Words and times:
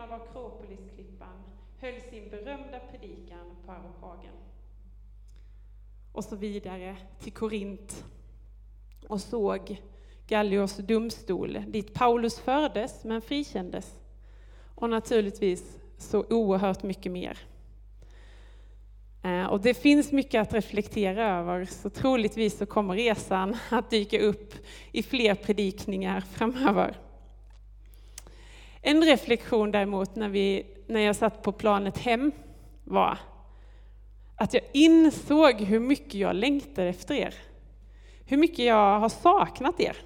av 0.00 0.12
Akropolisklippan 0.12 1.44
höll 1.78 2.00
sin 2.00 2.30
berömda 2.30 2.80
predikan 2.90 3.56
på 3.66 3.72
Areopagen. 3.72 4.34
Och 6.12 6.24
så 6.24 6.36
vidare 6.36 6.96
till 7.18 7.32
Korint 7.32 8.04
och 9.08 9.20
såg 9.20 9.80
Gallios 10.26 10.76
domstol 10.76 11.64
dit 11.68 11.94
Paulus 11.94 12.38
fördes 12.38 13.04
men 13.04 13.22
frikändes. 13.22 13.98
Och 14.74 14.90
naturligtvis 14.90 15.78
så 15.98 16.24
oerhört 16.30 16.82
mycket 16.82 17.12
mer. 17.12 17.38
Eh, 19.22 19.44
och 19.44 19.60
det 19.60 19.74
finns 19.74 20.12
mycket 20.12 20.42
att 20.42 20.54
reflektera 20.54 21.38
över, 21.38 21.64
så 21.64 21.90
troligtvis 21.90 22.58
så 22.58 22.66
kommer 22.66 22.94
resan 22.94 23.56
att 23.70 23.90
dyka 23.90 24.20
upp 24.20 24.54
i 24.92 25.02
fler 25.02 25.34
predikningar 25.34 26.20
framöver. 26.20 27.09
En 28.82 29.04
reflektion 29.04 29.70
däremot 29.70 30.16
när, 30.16 30.28
vi, 30.28 30.66
när 30.86 31.00
jag 31.00 31.16
satt 31.16 31.42
på 31.42 31.52
planet 31.52 31.98
hem 31.98 32.32
var 32.84 33.18
att 34.36 34.54
jag 34.54 34.62
insåg 34.72 35.60
hur 35.60 35.80
mycket 35.80 36.14
jag 36.14 36.36
längtar 36.36 36.86
efter 36.86 37.14
er. 37.14 37.34
Hur 38.24 38.36
mycket 38.36 38.64
jag 38.64 38.98
har 38.98 39.08
saknat 39.08 39.80
er. 39.80 39.96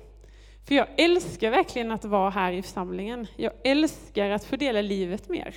För 0.65 0.75
jag 0.75 0.87
älskar 0.97 1.51
verkligen 1.51 1.91
att 1.91 2.05
vara 2.05 2.31
här 2.31 2.53
i 2.53 2.63
församlingen. 2.63 3.27
Jag 3.37 3.53
älskar 3.65 4.31
att 4.31 4.45
fördela 4.45 4.81
livet 4.81 5.29
med 5.29 5.39
er. 5.39 5.55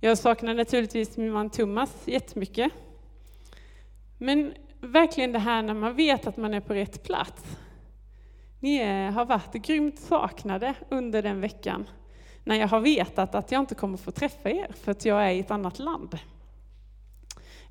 Jag 0.00 0.18
saknar 0.18 0.54
naturligtvis 0.54 1.16
min 1.16 1.32
man 1.32 1.50
Thomas 1.50 2.02
jättemycket. 2.04 2.72
Men 4.18 4.54
verkligen 4.80 5.32
det 5.32 5.38
här 5.38 5.62
när 5.62 5.74
man 5.74 5.96
vet 5.96 6.26
att 6.26 6.36
man 6.36 6.54
är 6.54 6.60
på 6.60 6.74
rätt 6.74 7.02
plats. 7.02 7.42
Ni 8.60 8.84
har 9.10 9.24
varit 9.24 9.52
grymt 9.52 9.98
saknade 9.98 10.74
under 10.88 11.22
den 11.22 11.40
veckan 11.40 11.86
när 12.44 12.56
jag 12.56 12.68
har 12.68 12.80
vetat 12.80 13.34
att 13.34 13.52
jag 13.52 13.60
inte 13.60 13.74
kommer 13.74 13.96
få 13.96 14.10
träffa 14.10 14.50
er 14.50 14.70
för 14.74 14.92
att 14.92 15.04
jag 15.04 15.24
är 15.24 15.30
i 15.30 15.40
ett 15.40 15.50
annat 15.50 15.78
land. 15.78 16.18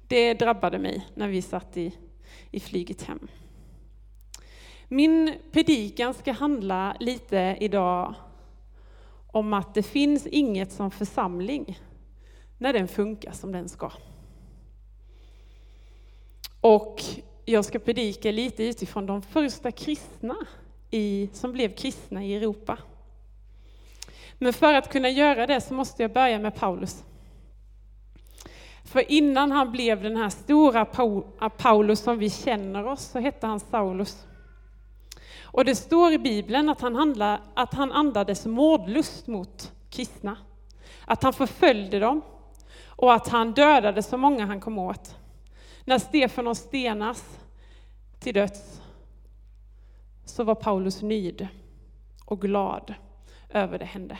Det 0.08 0.34
drabbade 0.34 0.80
mig 0.80 1.08
när 1.14 1.28
vi 1.28 1.42
satt 1.42 1.78
i, 1.78 1.98
i 2.52 2.60
flyget 2.60 3.02
hem. 3.02 3.28
Min 4.88 5.34
predikan 5.52 6.14
ska 6.14 6.32
handla 6.32 6.96
lite 7.00 7.58
idag 7.60 8.16
om 9.28 9.54
att 9.54 9.74
det 9.74 9.84
finns 9.84 10.28
inget 10.28 10.72
som 10.72 10.92
församling 10.92 11.80
när 12.58 12.74
den 12.74 12.88
funkar 12.88 13.32
som 13.32 13.52
den 13.52 13.70
ska. 13.70 13.92
Och 16.62 17.02
jag 17.46 17.66
ska 17.66 17.80
predika 17.80 18.32
lite 18.32 18.64
utifrån 18.64 19.06
de 19.06 19.22
första 19.22 19.72
kristna 19.72 20.36
i, 20.92 21.30
som 21.34 21.52
blev 21.52 21.76
kristna 21.76 22.26
i 22.26 22.36
Europa. 22.36 22.78
Men 24.40 24.54
för 24.54 24.74
att 24.74 24.92
kunna 24.92 25.10
göra 25.10 25.48
det 25.48 25.62
så 25.62 25.74
måste 25.74 26.02
jag 26.02 26.14
börja 26.14 26.40
med 26.40 26.56
Paulus. 26.56 27.04
För 28.84 29.12
innan 29.12 29.52
han 29.52 29.72
blev 29.72 30.04
den 30.04 30.18
här 30.18 30.30
stora 30.30 30.82
eh, 31.42 31.50
Paulus 31.50 32.00
som 32.00 32.18
vi 32.18 32.30
känner 32.30 32.88
oss 32.88 33.02
så 33.02 33.20
hette 33.20 33.48
han 33.48 33.60
Saulus. 33.60 34.28
Och 35.42 35.66
det 35.66 35.76
står 35.76 36.12
i 36.12 36.18
Bibeln 36.18 36.70
att 36.70 36.82
han, 36.82 36.96
handlade, 36.96 37.42
att 37.54 37.74
han 37.74 37.92
andades 37.92 38.46
mordlust 38.46 39.28
mot 39.28 39.72
kristna. 39.90 40.38
Att 41.06 41.24
han 41.24 41.34
förföljde 41.34 42.00
dem 42.00 42.22
och 42.86 43.14
att 43.14 43.28
han 43.28 43.52
dödade 43.52 44.04
så 44.04 44.18
många 44.18 44.46
han 44.46 44.60
kom 44.60 44.78
åt. 44.78 45.16
När 45.86 46.00
Stefanos 46.00 46.60
stenas 46.60 47.40
till 48.20 48.34
döds 48.34 48.82
så 50.26 50.44
var 50.44 50.56
Paulus 50.56 51.02
nöjd 51.02 51.48
och 52.26 52.42
glad 52.42 52.94
över 53.54 53.80
det 53.80 53.86
hände. 53.86 54.18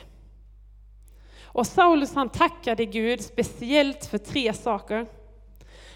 Och 1.44 1.68
Saulus 1.68 2.16
han 2.16 2.30
tackade 2.30 2.86
Gud 2.86 3.22
speciellt 3.22 4.06
för 4.06 4.18
tre 4.18 4.54
saker. 4.54 5.06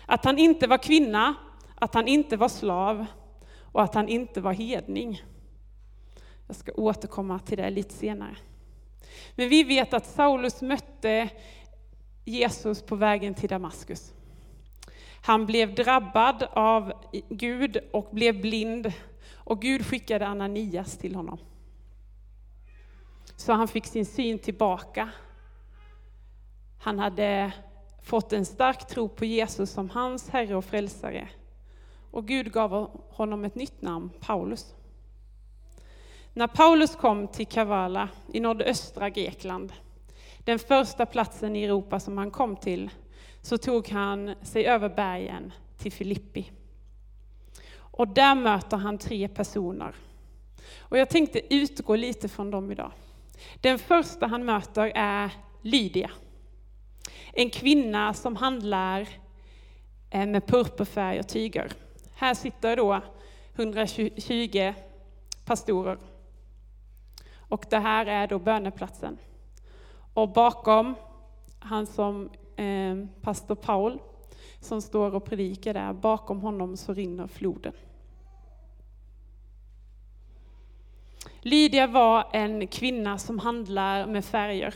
Att 0.06 0.26
han 0.26 0.38
inte 0.38 0.68
var 0.68 0.78
kvinna, 0.78 1.36
att 1.76 1.94
han 1.94 2.08
inte 2.08 2.38
var 2.38 2.50
slav 2.50 3.06
och 3.72 3.84
att 3.84 3.96
han 3.96 4.10
inte 4.10 4.42
var 4.42 4.54
hedning. 4.54 5.22
Jag 6.48 6.56
ska 6.56 6.72
återkomma 6.72 7.40
till 7.40 7.58
det 7.58 7.70
lite 7.70 7.94
senare. 7.94 8.36
Men 9.36 9.50
vi 9.50 9.64
vet 9.64 9.94
att 9.94 10.06
Saulus 10.06 10.62
mötte 10.62 11.30
Jesus 12.26 12.82
på 12.82 12.96
vägen 12.96 13.34
till 13.34 13.50
Damaskus. 13.50 14.14
Han 15.22 15.46
blev 15.46 15.76
drabbad 15.76 16.48
av 16.52 16.94
Gud 17.30 17.78
och 17.92 18.10
blev 18.12 18.42
blind 18.42 18.94
och 19.36 19.62
Gud 19.62 19.86
skickade 19.86 20.28
Ananias 20.28 20.98
till 20.98 21.16
honom. 21.16 21.38
Så 23.36 23.54
han 23.54 23.68
fick 23.68 23.86
sin 23.86 24.06
syn 24.06 24.40
tillbaka. 24.40 25.10
Han 26.80 27.00
hade 27.00 27.54
fått 28.02 28.34
en 28.34 28.46
stark 28.46 28.88
tro 28.88 29.10
på 29.10 29.26
Jesus 29.26 29.72
som 29.72 29.90
hans 29.90 30.30
Herre 30.30 30.56
och 30.56 30.66
Frälsare. 30.66 31.30
Och 32.12 32.28
Gud 32.28 32.52
gav 32.52 33.02
honom 33.10 33.46
ett 33.46 33.56
nytt 33.56 33.82
namn, 33.82 34.10
Paulus. 34.20 34.76
När 36.34 36.48
Paulus 36.48 36.96
kom 36.96 37.28
till 37.28 37.48
Kavala 37.48 38.10
i 38.34 38.40
nordöstra 38.40 39.10
Grekland, 39.10 39.74
den 40.40 40.60
första 40.60 41.06
platsen 41.06 41.56
i 41.56 41.64
Europa 41.64 42.00
som 42.00 42.18
han 42.18 42.32
kom 42.32 42.56
till, 42.56 42.90
så 43.42 43.58
tog 43.58 43.90
han 43.90 44.36
sig 44.42 44.66
över 44.66 44.90
bergen 44.90 45.54
till 45.78 45.92
Filippi. 45.92 46.52
Och 47.78 48.08
där 48.08 48.36
möter 48.36 48.78
han 48.78 48.98
tre 48.98 49.28
personer. 49.28 49.96
Och 50.80 50.98
jag 50.98 51.10
tänkte 51.10 51.56
utgå 51.56 51.96
lite 51.96 52.30
från 52.30 52.52
dem 52.52 52.72
idag. 52.72 52.92
Den 53.62 53.80
första 53.80 54.28
han 54.28 54.46
möter 54.46 54.92
är 54.96 55.32
Lydia. 55.62 56.12
En 57.34 57.50
kvinna 57.50 58.14
som 58.14 58.36
handlar 58.36 59.08
eh, 60.10 60.26
med 60.26 60.48
purpurfärg 60.48 61.20
och 61.20 61.28
tyger. 61.28 61.72
Här 62.16 62.34
sitter 62.34 62.76
då 62.76 63.02
120 63.56 64.74
pastorer. 65.46 65.98
Och 67.50 67.66
det 67.70 67.80
här 67.80 68.06
är 68.06 68.28
då 68.28 68.40
böneplatsen. 68.40 69.18
Och 70.14 70.30
bakom 70.30 70.96
han 71.60 71.88
som 71.88 72.30
eh, 72.56 72.96
pastor 73.22 73.56
Paul, 73.56 74.00
som 74.60 74.82
står 74.82 75.16
och 75.16 75.26
predikar 75.26 75.74
där, 75.74 75.94
bakom 75.94 76.42
honom 76.42 76.78
så 76.78 76.94
rinner 76.94 77.28
floden. 77.28 77.74
Lydia 81.48 81.88
var 81.88 82.30
en 82.34 82.68
kvinna 82.68 83.18
som 83.18 83.40
handlar 83.40 84.08
med 84.08 84.26
färger. 84.26 84.74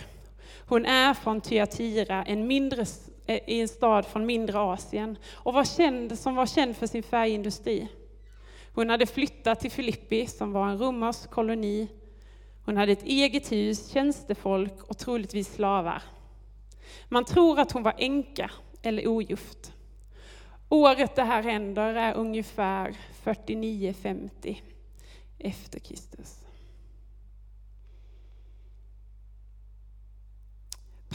Hon 0.67 0.85
är 0.85 1.13
från 1.13 1.41
Thyatira, 1.41 2.23
en 2.23 2.47
mindre, 2.47 2.85
eh, 3.25 3.39
i 3.47 3.61
en 3.61 3.67
stad 3.67 4.05
från 4.05 4.25
mindre 4.25 4.59
Asien, 4.59 5.17
och 5.33 5.53
var 5.53 5.65
känd, 5.65 6.19
som 6.19 6.35
var 6.35 6.45
känd 6.45 6.77
för 6.77 6.87
sin 6.87 7.03
färgindustri. 7.03 7.87
Hon 8.73 8.89
hade 8.89 9.05
flyttat 9.05 9.59
till 9.59 9.71
Filippi, 9.71 10.27
som 10.27 10.51
var 10.51 10.69
en 10.69 10.77
romersk 10.77 11.29
koloni. 11.29 11.87
Hon 12.65 12.77
hade 12.77 12.91
ett 12.91 13.03
eget 13.03 13.51
hus, 13.51 13.89
tjänstefolk 13.89 14.83
och 14.83 14.97
troligtvis 14.97 15.53
slavar. 15.53 16.03
Man 17.09 17.25
tror 17.25 17.59
att 17.59 17.71
hon 17.71 17.83
var 17.83 17.95
änka 17.97 18.51
eller 18.81 19.07
ogift. 19.07 19.73
Året 20.69 21.15
det 21.15 21.23
här 21.23 21.43
händer 21.43 21.93
är 21.95 22.13
ungefär 22.13 22.95
49-50 23.23 24.57
efter 25.39 25.79
Kristus. 25.79 26.41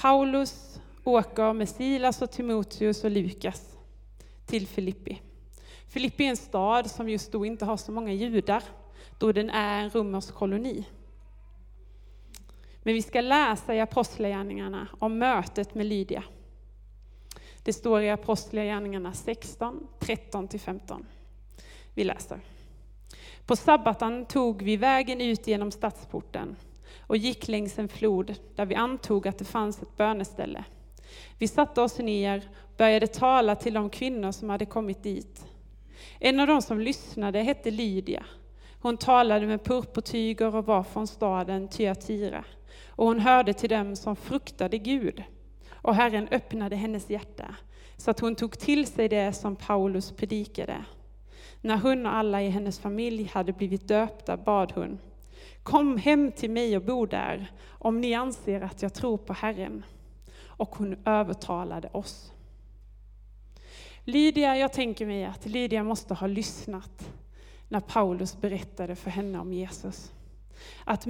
Paulus 0.01 0.81
åker 1.05 1.53
med 1.53 1.69
Silas 1.69 2.23
och 2.23 2.31
Timoteus 2.31 3.05
och 3.05 3.11
Lukas 3.11 3.77
till 4.47 4.67
Filippi. 4.67 5.23
Filippi 5.89 6.25
är 6.25 6.31
en 6.31 6.37
stad 6.37 6.91
som 6.91 7.09
just 7.09 7.33
då 7.33 7.47
inte 7.47 7.65
har 7.65 7.77
så 7.77 7.93
många 7.93 8.13
judar, 8.13 8.63
då 9.19 9.33
den 9.33 9.51
är 9.51 9.85
en 9.85 9.91
romersk 9.91 10.35
koloni. 10.35 10.85
Men 12.83 12.95
vi 12.95 13.03
ska 13.03 13.21
läsa 13.21 13.75
i 13.75 13.81
Apostlagärningarna 13.81 14.89
om 14.99 15.19
mötet 15.19 15.75
med 15.75 15.87
Lydia. 15.87 16.25
Det 17.63 17.73
står 17.73 18.03
i 18.03 18.11
Apostlagärningarna 18.11 19.13
16, 19.13 19.89
13-15. 20.01 21.05
Vi 21.95 22.05
läser. 22.05 22.41
På 23.47 23.57
sabbaten 23.57 24.27
tog 24.27 24.63
vi 24.63 24.77
vägen 24.77 25.21
ut 25.21 25.47
genom 25.47 25.71
stadsporten 25.71 26.57
och 27.07 27.17
gick 27.17 27.49
längs 27.49 27.79
en 27.79 27.89
flod 27.89 28.35
där 28.55 28.67
vi 28.67 28.75
antog 28.75 29.29
att 29.29 29.39
det 29.39 29.45
fanns 29.45 29.83
ett 29.83 29.97
böneställe. 29.97 30.65
Vi 31.39 31.49
satte 31.49 31.81
oss 31.81 31.99
ner 31.99 32.49
och 32.55 32.77
började 32.77 33.07
tala 33.07 33.55
till 33.55 33.75
de 33.75 33.91
kvinnor 33.91 34.33
som 34.33 34.51
hade 34.51 34.67
kommit 34.67 35.03
dit. 35.03 35.47
En 36.21 36.41
av 36.41 36.47
de 36.47 36.63
som 36.63 36.81
lyssnade 36.81 37.43
hette 37.43 37.71
Lydia. 37.71 38.25
Hon 38.81 38.97
talade 38.97 39.47
med 39.47 39.65
purpurtyger 39.65 40.55
och 40.55 40.67
var 40.67 40.83
från 40.83 41.07
staden 41.07 41.69
Tyatira. 41.69 42.45
Och 42.89 43.07
hon 43.07 43.21
hörde 43.21 43.53
till 43.53 43.71
dem 43.71 43.97
som 43.97 44.17
fruktade 44.17 44.79
Gud. 44.79 45.23
Och 45.71 45.95
Herren 45.95 46.29
öppnade 46.31 46.77
hennes 46.77 47.11
hjärta 47.11 47.57
så 47.97 48.11
att 48.11 48.21
hon 48.21 48.35
tog 48.35 48.59
till 48.59 48.87
sig 48.87 49.09
det 49.09 49.33
som 49.33 49.57
Paulus 49.57 50.13
predikade. 50.13 50.85
När 51.61 51.77
hon 51.77 52.07
och 52.07 52.15
alla 52.15 52.43
i 52.43 52.49
hennes 52.49 52.79
familj 52.79 53.31
hade 53.35 53.53
blivit 53.53 53.89
döpta 53.89 54.37
bad 54.37 54.73
hon 54.75 54.99
Kom 55.67 55.97
hem 55.97 56.33
till 56.33 56.51
mig 56.51 56.77
och 56.77 56.83
bo 56.83 57.07
där, 57.07 57.53
om 57.69 58.01
ni 58.01 58.15
anser 58.15 58.61
att 58.61 58.83
jag 58.83 58.95
tror 58.95 59.17
på 59.17 59.33
Herren. 59.33 59.85
Och 60.47 60.77
hon 60.77 60.97
övertalade 61.05 61.89
oss. 61.93 62.33
Lydia, 64.05 64.57
jag 64.57 64.73
tänker 64.73 65.07
mig 65.07 65.25
att 65.25 65.47
Lydia 65.47 65.85
måste 65.85 66.15
ha 66.15 66.27
lyssnat 66.27 67.11
när 67.69 67.81
Paulus 67.81 68.41
berättade 68.41 68.97
för 68.97 69.11
henne 69.11 69.39
om 69.39 69.53
Jesus. 69.53 70.13
Att 70.85 71.07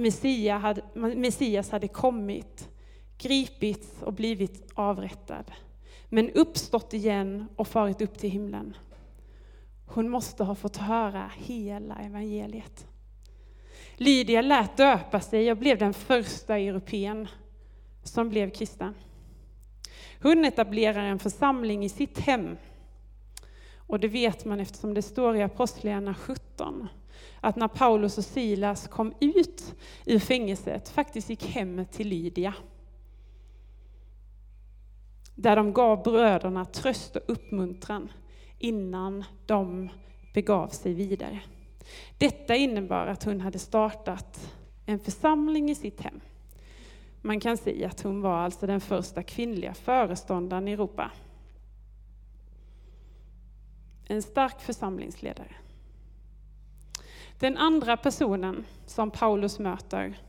Messias 0.97 1.71
hade, 1.71 1.87
kommit, 1.87 2.69
gripits 3.17 4.01
och 4.01 4.13
blivit 4.13 4.71
avrättad, 4.73 5.51
men 6.09 6.29
uppstått 6.29 6.93
igen 6.93 7.47
och 7.55 7.67
farit 7.67 8.01
upp 8.01 8.17
till 8.17 8.31
himlen. 8.31 8.77
Hon 9.85 10.09
måste 10.09 10.43
ha 10.43 10.55
fått 10.55 10.77
höra 10.77 11.31
hela 11.37 11.95
evangeliet. 11.95 12.87
Lydia 13.97 14.41
lät 14.41 14.77
döpa 14.77 15.19
sig 15.19 15.51
och 15.51 15.57
blev 15.57 15.77
den 15.77 15.93
första 15.93 16.57
europeen 16.57 17.27
som 18.03 18.29
blev 18.29 18.49
kristen. 18.49 18.93
Hon 20.21 20.45
etablerar 20.45 21.03
en 21.03 21.19
församling 21.19 21.85
i 21.85 21.89
sitt 21.89 22.19
hem. 22.19 22.57
Och 23.77 23.99
det 23.99 24.07
vet 24.07 24.45
man 24.45 24.59
eftersom 24.59 24.93
det 24.93 25.01
står 25.01 25.35
i 25.35 25.43
Apostlagärningarna 25.43 26.13
17 26.13 26.87
att 27.41 27.55
när 27.55 27.67
Paulus 27.67 28.17
och 28.17 28.23
Silas 28.23 28.87
kom 28.87 29.13
ut 29.19 29.75
ur 30.05 30.19
fängelset 30.19 30.89
faktiskt 30.89 31.29
gick 31.29 31.45
hem 31.45 31.85
till 31.91 32.07
Lydia. 32.07 32.53
Där 35.35 35.55
de 35.55 35.73
gav 35.73 36.03
bröderna 36.03 36.65
tröst 36.65 37.15
och 37.15 37.23
uppmuntran 37.27 38.11
innan 38.59 39.23
de 39.45 39.89
begav 40.33 40.67
sig 40.67 40.93
vidare. 40.93 41.39
Detta 42.17 42.55
innebar 42.55 43.07
att 43.07 43.23
hon 43.23 43.41
hade 43.41 43.59
startat 43.59 44.53
en 44.85 44.99
församling 44.99 45.69
i 45.69 45.75
sitt 45.75 46.01
hem. 46.01 46.21
Man 47.21 47.39
kan 47.39 47.57
säga 47.57 47.87
att 47.87 48.01
hon 48.01 48.21
var 48.21 48.37
alltså 48.37 48.67
den 48.67 48.81
första 48.81 49.23
kvinnliga 49.23 49.73
föreståndaren 49.73 50.67
i 50.67 50.71
Europa. 50.71 51.11
En 54.07 54.21
stark 54.21 54.61
församlingsledare. 54.61 55.55
Den 57.39 57.57
andra 57.57 57.97
personen 57.97 58.65
som 58.85 59.11
Paulus 59.11 59.59
möter 59.59 60.19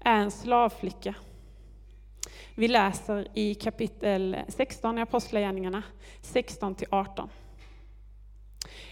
är 0.00 0.20
en 0.20 0.30
slavflicka. 0.30 1.14
Vi 2.54 2.68
läser 2.68 3.28
i 3.34 3.54
kapitel 3.54 4.36
16 4.48 4.98
i 4.98 5.02
Apostlagärningarna, 5.02 5.82
16 6.20 6.76
18. 6.90 7.28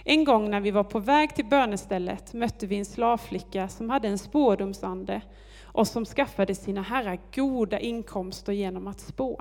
En 0.04 0.24
gång 0.24 0.50
när 0.50 0.60
vi 0.60 0.70
var 0.70 0.84
på 0.84 0.98
väg 0.98 1.34
till 1.34 1.44
bönestället 1.44 2.32
mötte 2.32 2.66
vi 2.66 2.76
en 2.78 2.84
slavflicka 2.84 3.68
som 3.68 3.90
hade 3.90 4.08
en 4.08 4.18
spårdomsande 4.18 5.20
och 5.64 5.88
som 5.88 6.04
skaffade 6.04 6.54
sina 6.54 6.82
herrar 6.82 7.18
goda 7.34 7.78
inkomster 7.78 8.52
genom 8.52 8.86
att 8.86 9.00
spå. 9.00 9.40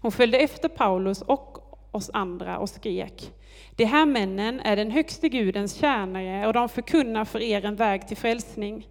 Hon 0.00 0.12
följde 0.12 0.38
efter 0.38 0.68
Paulus 0.68 1.22
och 1.22 1.58
oss 1.90 2.10
andra 2.12 2.58
och 2.58 2.68
skrek, 2.68 3.32
de 3.76 3.84
här 3.84 4.06
männen 4.06 4.60
är 4.60 4.76
den 4.76 4.90
högste 4.90 5.28
Gudens 5.28 5.74
tjänare 5.74 6.46
och 6.46 6.52
de 6.52 6.68
förkunnar 6.68 7.24
för 7.24 7.42
er 7.42 7.64
en 7.64 7.76
väg 7.76 8.08
till 8.08 8.16
frälsning. 8.16 8.88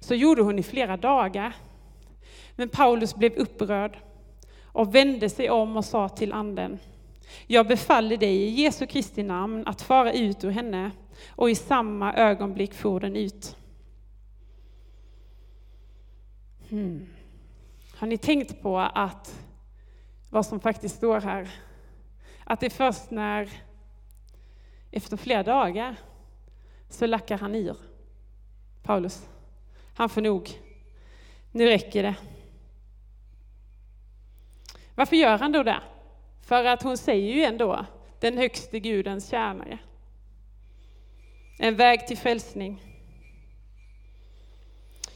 Så 0.00 0.14
gjorde 0.14 0.42
hon 0.42 0.58
i 0.58 0.62
flera 0.62 0.96
dagar. 0.96 1.52
Men 2.56 2.68
Paulus 2.68 3.14
blev 3.14 3.32
upprörd 3.32 3.98
och 4.64 4.94
vände 4.94 5.30
sig 5.30 5.50
om 5.50 5.76
och 5.76 5.84
sa 5.84 6.08
till 6.08 6.32
anden, 6.32 6.78
jag 7.46 7.66
befaller 7.66 8.16
dig 8.16 8.36
i 8.36 8.62
Jesu 8.62 8.86
Kristi 8.86 9.22
namn 9.22 9.66
att 9.66 9.82
fara 9.82 10.12
ut 10.12 10.44
ur 10.44 10.50
henne. 10.50 10.90
Och 11.28 11.50
i 11.50 11.54
samma 11.54 12.14
ögonblick 12.14 12.74
for 12.74 13.00
den 13.00 13.16
ut. 13.16 13.56
Hmm. 16.68 17.06
Har 17.96 18.06
ni 18.06 18.18
tänkt 18.18 18.62
på 18.62 18.78
att 18.78 19.44
vad 20.30 20.46
som 20.46 20.60
faktiskt 20.60 20.96
står 20.96 21.20
här? 21.20 21.50
Att 22.44 22.60
det 22.60 22.66
är 22.66 22.70
först 22.70 23.10
när, 23.10 23.50
efter 24.90 25.16
flera 25.16 25.42
dagar, 25.42 25.96
så 26.88 27.06
lackar 27.06 27.38
han 27.38 27.54
ur. 27.54 27.76
Paulus. 28.82 29.28
Han 29.94 30.08
får 30.08 30.20
nog. 30.20 30.50
Nu 31.52 31.66
räcker 31.66 32.02
det. 32.02 32.14
Varför 34.94 35.16
gör 35.16 35.38
han 35.38 35.52
då 35.52 35.62
det? 35.62 35.80
För 36.48 36.64
att 36.64 36.82
hon 36.82 36.96
säger 36.96 37.34
ju 37.34 37.42
ändå 37.42 37.86
den 38.20 38.38
högste 38.38 38.80
Gudens 38.80 39.30
tjänare. 39.30 39.78
En 41.58 41.76
väg 41.76 42.06
till 42.06 42.16
frälsning. 42.16 42.82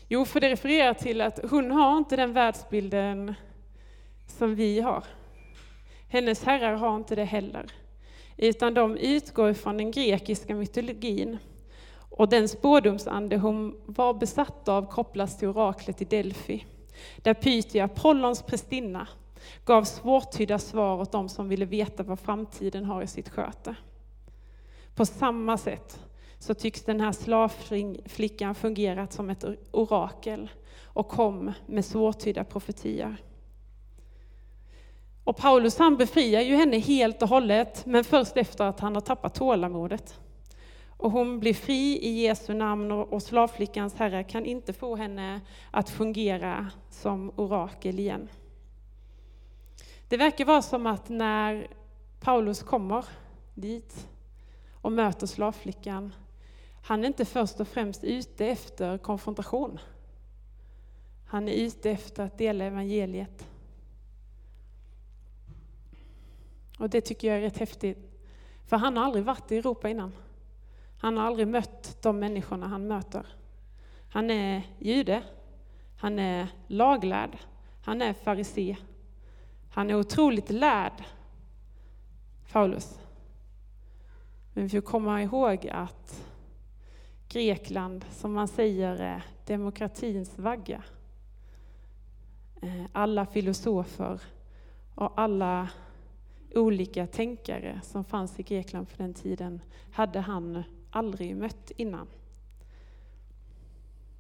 Jo, 0.09 0.25
för 0.25 0.41
det 0.41 0.49
refererar 0.49 0.95
till 0.95 1.21
att 1.21 1.51
hon 1.51 1.71
har 1.71 1.99
inte 1.99 2.17
den 2.17 2.33
världsbilden 2.33 3.35
som 4.27 4.55
vi 4.55 4.81
har. 4.81 5.05
Hennes 6.09 6.45
herrar 6.45 6.75
har 6.75 6.97
inte 6.97 7.15
det 7.15 7.25
heller. 7.25 7.67
Utan 8.37 8.75
de 8.75 8.97
utgår 8.97 9.53
från 9.53 9.77
den 9.77 9.91
grekiska 9.91 10.55
mytologin. 10.55 11.39
Och 12.11 12.29
den 12.29 12.49
spårdomsande 12.49 13.37
hon 13.37 13.81
var 13.87 14.15
besatt 14.15 14.69
av 14.69 14.91
kopplas 14.91 15.39
till 15.39 15.49
oraklet 15.49 16.03
i 16.03 16.05
Delphi. 16.05 16.67
Där 17.17 17.35
Pythia, 17.35 17.85
Apollons 17.85 18.43
prästinna, 18.43 19.09
gav 19.65 19.85
svårtydda 19.85 20.59
svar 20.59 21.01
åt 21.01 21.13
dem 21.13 21.29
som 21.29 21.49
ville 21.49 21.65
veta 21.65 22.03
vad 22.03 22.21
framtiden 22.21 22.85
har 22.85 23.03
i 23.03 23.07
sitt 23.07 23.29
sköte. 23.29 23.75
På 24.95 25.07
samma 25.07 25.59
sätt 25.59 26.01
så 26.39 26.55
tycks 26.55 26.83
den 26.83 27.01
här 27.01 27.13
slavflickan 27.13 28.55
fungerat 28.55 29.13
som 29.13 29.31
ett 29.31 29.45
orakel 29.71 30.51
och 30.85 31.09
kom 31.09 31.53
med 31.67 31.85
svårtydda 31.85 32.45
profetier. 32.45 33.17
Och 35.25 35.37
Paulus 35.37 35.79
han 35.79 35.97
befriar 35.97 36.41
ju 36.41 36.57
henne 36.57 36.79
helt 36.79 37.23
och 37.23 37.29
hållet, 37.29 37.87
men 37.87 38.05
först 38.05 38.37
efter 38.37 38.65
att 38.65 38.81
han 38.81 38.95
har 38.95 39.01
tappat 39.01 39.35
tålamodet. 39.35 40.21
Och 41.03 41.11
hon 41.11 41.41
blir 41.41 41.55
fri 41.55 41.99
i 42.03 42.23
Jesu 42.23 42.55
namn 42.55 42.93
och 42.93 43.23
slavflickans 43.23 43.95
herre 43.95 44.25
kan 44.25 44.47
inte 44.47 44.73
få 44.73 44.97
henne 44.97 45.41
att 45.71 45.91
fungera 45.91 46.71
som 46.91 47.33
orakel 47.37 47.99
igen. 47.99 48.29
Det 50.13 50.19
verkar 50.19 50.45
vara 50.45 50.63
som 50.63 50.87
att 50.87 51.09
när 51.09 51.69
Paulus 52.21 52.63
kommer 52.63 53.05
dit 53.55 54.09
och 54.73 54.93
möter 54.93 55.27
slavflickan, 55.27 56.15
han 56.83 57.05
är 57.05 57.07
inte 57.07 57.25
först 57.25 57.61
och 57.61 57.69
främst 57.69 58.05
ute 58.05 58.47
efter 58.47 58.99
konfrontation. 58.99 59.79
Han 61.27 61.49
är 61.49 61.53
ute 61.53 61.91
efter 61.91 62.25
att 62.25 62.39
dela 62.39 62.65
evangeliet. 62.65 63.49
Och 66.79 66.91
det 66.91 67.01
tycker 67.01 67.29
jag 67.29 67.37
är 67.37 67.41
rätt 67.41 67.59
häftigt. 67.59 67.99
För 68.67 68.77
han 68.77 68.97
har 68.97 69.05
aldrig 69.05 69.25
varit 69.25 69.53
i 69.53 69.57
Europa 69.57 69.89
innan. 69.89 70.13
Han 70.99 71.17
har 71.17 71.25
aldrig 71.25 71.49
mött 71.49 72.03
de 72.03 72.19
människorna 72.19 72.67
han 72.67 72.87
möter. 72.87 73.27
Han 74.11 74.31
är 74.31 74.63
jude, 74.79 75.23
han 75.99 76.19
är 76.19 76.49
laglärd, 76.67 77.39
han 77.83 78.03
är 78.03 78.13
farisé. 78.13 78.77
Han 79.75 79.91
är 79.91 79.95
otroligt 79.95 80.51
lärd, 80.51 81.05
Paulus. 82.53 82.99
Men 84.53 84.65
vi 84.65 84.71
får 84.71 84.81
komma 84.81 85.23
ihåg 85.23 85.69
att 85.69 86.25
Grekland, 87.29 88.05
som 88.11 88.33
man 88.33 88.49
säger, 88.49 88.97
är 88.97 89.25
demokratins 89.47 90.39
vagga. 90.39 90.83
Eh, 92.63 92.85
alla 92.93 93.27
filosofer 93.27 94.21
och 94.95 95.21
alla 95.21 95.69
olika 96.55 97.07
tänkare 97.07 97.81
som 97.83 98.05
fanns 98.05 98.41
i 98.41 98.43
Grekland 98.43 98.89
på 98.89 98.95
den 98.97 99.15
tiden 99.15 99.61
hade 99.93 100.21
han 100.21 100.63
aldrig 100.91 101.37
mött 101.37 101.71
innan. 101.77 102.07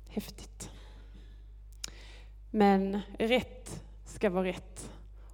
Häftigt. 0.09 0.71
Men 2.51 3.01
rätt 3.19 3.85
ska 4.05 4.31
vara 4.31 4.45
rätt 4.45 4.92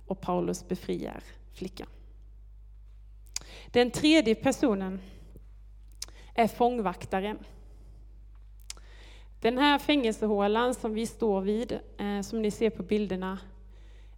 och 0.09 0.21
Paulus 0.21 0.69
befriar 0.69 1.23
flickan. 1.53 1.89
Den 3.67 3.91
tredje 3.91 4.35
personen 4.35 5.01
är 6.35 6.49
fångvaktaren. 6.49 7.39
Den 9.41 9.59
här 9.59 9.79
fängelsehålan 9.79 10.75
som 10.75 10.95
vi 10.95 11.07
står 11.07 11.41
vid, 11.41 11.79
eh, 11.99 12.21
som 12.23 12.43
ni 12.43 12.51
ser 12.51 12.71
på 12.71 12.83
bilderna, 12.83 13.39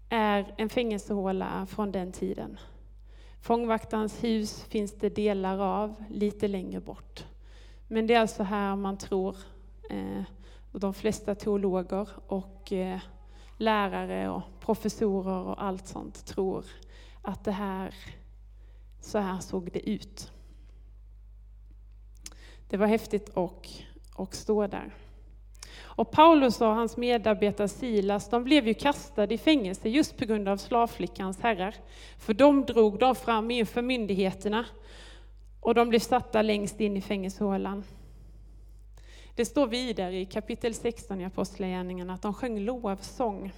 är 0.09 0.54
en 0.56 0.68
fängelsehåla 0.68 1.66
från 1.66 1.92
den 1.92 2.12
tiden. 2.12 2.59
Fångvaktarens 3.42 4.25
hus 4.25 4.64
finns 4.64 4.92
det 4.92 5.09
delar 5.09 5.59
av 5.59 5.94
lite 6.11 6.49
längre 6.49 6.80
bort. 6.80 7.25
Men 7.88 8.06
det 8.06 8.14
är 8.14 8.20
alltså 8.20 8.42
här 8.42 8.76
man 8.76 8.99
tror, 8.99 9.37
eh, 9.90 10.23
de 10.73 10.94
flesta 10.94 11.35
teologer 11.35 12.09
och 12.26 12.73
eh, 12.73 13.00
lärare 13.60 14.28
och 14.28 14.42
professorer 14.60 15.42
och 15.42 15.64
allt 15.64 15.86
sånt 15.86 16.26
tror 16.26 16.64
att 17.22 17.44
det 17.44 17.52
här, 17.52 17.94
så 19.00 19.18
här 19.18 19.38
såg 19.38 19.72
det 19.72 19.90
ut. 19.90 20.32
Det 22.68 22.76
var 22.76 22.86
häftigt 22.86 23.36
att 23.36 23.82
och 24.14 24.34
stå 24.34 24.66
där. 24.66 24.94
Och 25.82 26.10
Paulus 26.10 26.60
och 26.60 26.66
hans 26.66 26.96
medarbetare 26.96 27.68
Silas, 27.68 28.28
de 28.28 28.44
blev 28.44 28.68
ju 28.68 28.74
kastade 28.74 29.34
i 29.34 29.38
fängelse 29.38 29.88
just 29.88 30.16
på 30.16 30.24
grund 30.24 30.48
av 30.48 30.56
slavflickans 30.56 31.40
herrar. 31.40 31.74
För 32.18 32.34
de 32.34 32.64
drog 32.64 32.98
dem 32.98 33.14
fram 33.14 33.50
inför 33.50 33.82
myndigheterna 33.82 34.64
och 35.60 35.74
de 35.74 35.88
blev 35.88 35.98
satta 35.98 36.42
längst 36.42 36.80
in 36.80 36.96
i 36.96 37.00
fängelsehålan. 37.00 37.84
Det 39.34 39.44
står 39.44 39.66
vidare 39.66 40.16
i 40.16 40.25
kapitel 40.25 40.75
16 40.75 41.20
i 41.20 41.25
Apostlagärningarna 41.25 42.14
att 42.14 42.22
de 42.22 42.34
sjöng 42.34 42.60
lovsång. 42.60 43.52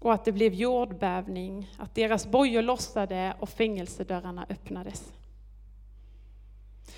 Och 0.00 0.12
att 0.12 0.24
det 0.24 0.32
blev 0.32 0.54
jordbävning, 0.54 1.74
att 1.78 1.94
deras 1.94 2.26
bojor 2.26 2.62
lossade 2.62 3.34
och 3.38 3.48
fängelsedörrarna 3.48 4.46
öppnades. 4.48 5.12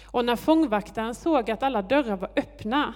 Och 0.04 0.25
när 0.25 0.37
fångvaktaren 0.37 1.14
såg 1.14 1.50
att 1.50 1.62
alla 1.62 1.82
dörrar 1.82 2.16
var 2.16 2.30
öppna 2.37 2.94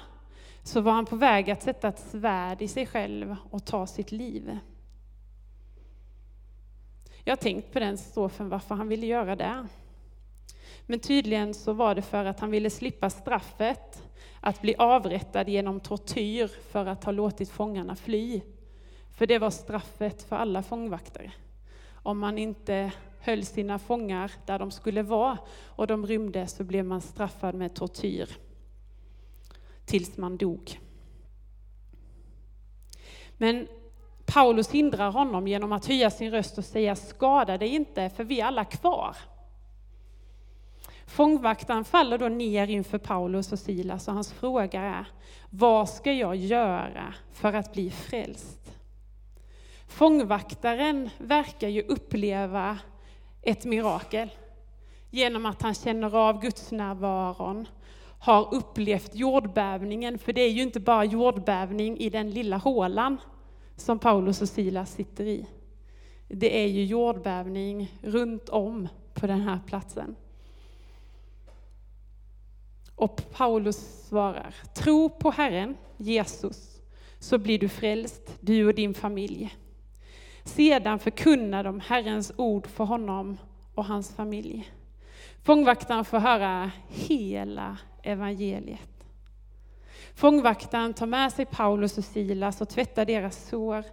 så 0.62 0.80
var 0.80 0.92
han 0.92 1.06
på 1.06 1.16
väg 1.16 1.50
att 1.50 1.62
sätta 1.62 1.88
ett 1.88 1.98
svärd 1.98 2.62
i 2.62 2.68
sig 2.68 2.86
själv 2.86 3.36
och 3.50 3.64
ta 3.64 3.86
sitt 3.86 4.12
liv. 4.12 4.58
Jag 7.24 7.32
har 7.32 7.42
tänkt 7.42 7.72
på 7.72 7.78
den 7.78 7.98
strofen 7.98 8.48
varför 8.48 8.74
han 8.74 8.88
ville 8.88 9.06
göra 9.06 9.36
det. 9.36 9.66
Men 10.86 11.00
tydligen 11.00 11.54
så 11.54 11.72
var 11.72 11.94
det 11.94 12.02
för 12.02 12.24
att 12.24 12.40
han 12.40 12.50
ville 12.50 12.70
slippa 12.70 13.10
straffet 13.10 14.02
att 14.40 14.62
bli 14.62 14.74
avrättad 14.78 15.48
genom 15.48 15.80
tortyr 15.80 16.50
för 16.70 16.86
att 16.86 17.04
ha 17.04 17.12
låtit 17.12 17.50
fångarna 17.50 17.96
fly. 17.96 18.40
För 19.16 19.26
det 19.26 19.38
var 19.38 19.50
straffet 19.50 20.22
för 20.22 20.36
alla 20.36 20.62
fångvaktare. 20.62 21.32
Om 22.02 22.18
man 22.18 22.38
inte 22.38 22.92
höll 23.20 23.44
sina 23.44 23.78
fångar 23.78 24.32
där 24.46 24.58
de 24.58 24.70
skulle 24.70 25.02
vara 25.02 25.38
och 25.64 25.86
de 25.86 26.06
rymde 26.06 26.46
så 26.46 26.64
blev 26.64 26.84
man 26.84 27.00
straffad 27.00 27.54
med 27.54 27.74
tortyr 27.74 28.30
tills 29.84 30.16
man 30.16 30.36
dog. 30.36 30.80
Men 33.36 33.68
Paulus 34.26 34.70
hindrar 34.70 35.10
honom 35.10 35.48
genom 35.48 35.72
att 35.72 35.86
höja 35.86 36.10
sin 36.10 36.30
röst 36.30 36.58
och 36.58 36.64
säga 36.64 36.96
skada 36.96 37.58
dig 37.58 37.68
inte 37.68 38.10
för 38.10 38.24
vi 38.24 38.40
är 38.40 38.44
alla 38.44 38.64
kvar. 38.64 39.16
Fångvaktaren 41.06 41.84
faller 41.84 42.18
då 42.18 42.28
ner 42.28 42.66
inför 42.66 42.98
Paulus 42.98 43.52
och 43.52 43.58
Silas 43.58 44.08
och 44.08 44.14
hans 44.14 44.32
fråga 44.32 44.80
är, 44.80 45.06
vad 45.50 45.88
ska 45.88 46.12
jag 46.12 46.36
göra 46.36 47.14
för 47.32 47.52
att 47.52 47.72
bli 47.72 47.90
frälst? 47.90 48.72
Fångvaktaren 49.86 51.10
verkar 51.18 51.68
ju 51.68 51.82
uppleva 51.82 52.78
ett 53.42 53.64
mirakel 53.64 54.28
genom 55.10 55.46
att 55.46 55.62
han 55.62 55.74
känner 55.74 56.16
av 56.16 56.40
Guds 56.40 56.70
närvaron, 56.70 57.68
har 58.18 58.54
upplevt 58.54 59.14
jordbävningen, 59.14 60.18
för 60.18 60.32
det 60.32 60.40
är 60.40 60.50
ju 60.50 60.62
inte 60.62 60.80
bara 60.80 61.04
jordbävning 61.04 61.98
i 61.98 62.10
den 62.10 62.30
lilla 62.30 62.56
hålan 62.56 63.16
som 63.76 63.98
Paulus 63.98 64.42
och 64.42 64.48
Silas 64.48 64.92
sitter 64.92 65.24
i. 65.24 65.46
Det 66.28 66.62
är 66.62 66.66
ju 66.66 66.84
jordbävning 66.84 67.98
runt 68.02 68.48
om 68.48 68.88
på 69.14 69.26
den 69.26 69.40
här 69.40 69.60
platsen. 69.66 70.16
Och 72.96 73.22
Paulus 73.32 74.06
svarar, 74.08 74.54
tro 74.74 75.08
på 75.10 75.30
Herren 75.30 75.76
Jesus, 75.96 76.80
så 77.18 77.38
blir 77.38 77.58
du 77.58 77.68
frälst, 77.68 78.36
du 78.40 78.66
och 78.66 78.74
din 78.74 78.94
familj. 78.94 79.56
Sedan 80.44 80.98
förkunnar 80.98 81.64
de 81.64 81.80
Herrens 81.80 82.32
ord 82.36 82.66
för 82.66 82.84
honom 82.84 83.38
och 83.74 83.84
hans 83.84 84.14
familj. 84.14 84.72
Fångvaktaren 85.42 86.04
får 86.04 86.18
höra 86.18 86.70
hela 86.88 87.78
evangeliet. 88.02 89.04
Fångvaktaren 90.14 90.94
tar 90.94 91.06
med 91.06 91.32
sig 91.32 91.46
Paulus 91.46 91.98
och 91.98 92.04
Silas 92.04 92.60
och 92.60 92.68
tvättar 92.68 93.04
deras 93.04 93.48
sår. 93.48 93.84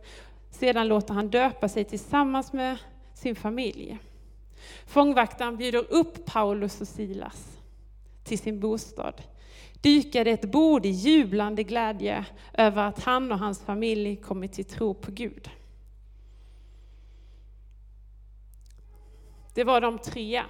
Sedan 0.49 0.87
låter 0.87 1.13
han 1.13 1.29
döpa 1.29 1.69
sig 1.69 1.83
tillsammans 1.83 2.53
med 2.53 2.77
sin 3.13 3.35
familj. 3.35 3.97
Fångvaktaren 4.85 5.57
bjuder 5.57 5.93
upp 5.93 6.25
Paulus 6.25 6.81
och 6.81 6.87
Silas 6.87 7.52
till 8.23 8.39
sin 8.39 8.59
bostad. 8.59 9.21
Dykade 9.81 10.31
ett 10.31 10.51
bord 10.51 10.85
i 10.85 10.89
jublande 10.89 11.63
glädje 11.63 12.25
över 12.53 12.83
att 12.83 13.03
han 13.03 13.31
och 13.31 13.39
hans 13.39 13.61
familj 13.61 14.15
kommit 14.15 14.53
till 14.53 14.65
tro 14.65 14.93
på 14.93 15.11
Gud. 15.11 15.49
Det 19.53 19.63
var 19.63 19.81
de 19.81 19.99
tre 19.99 20.43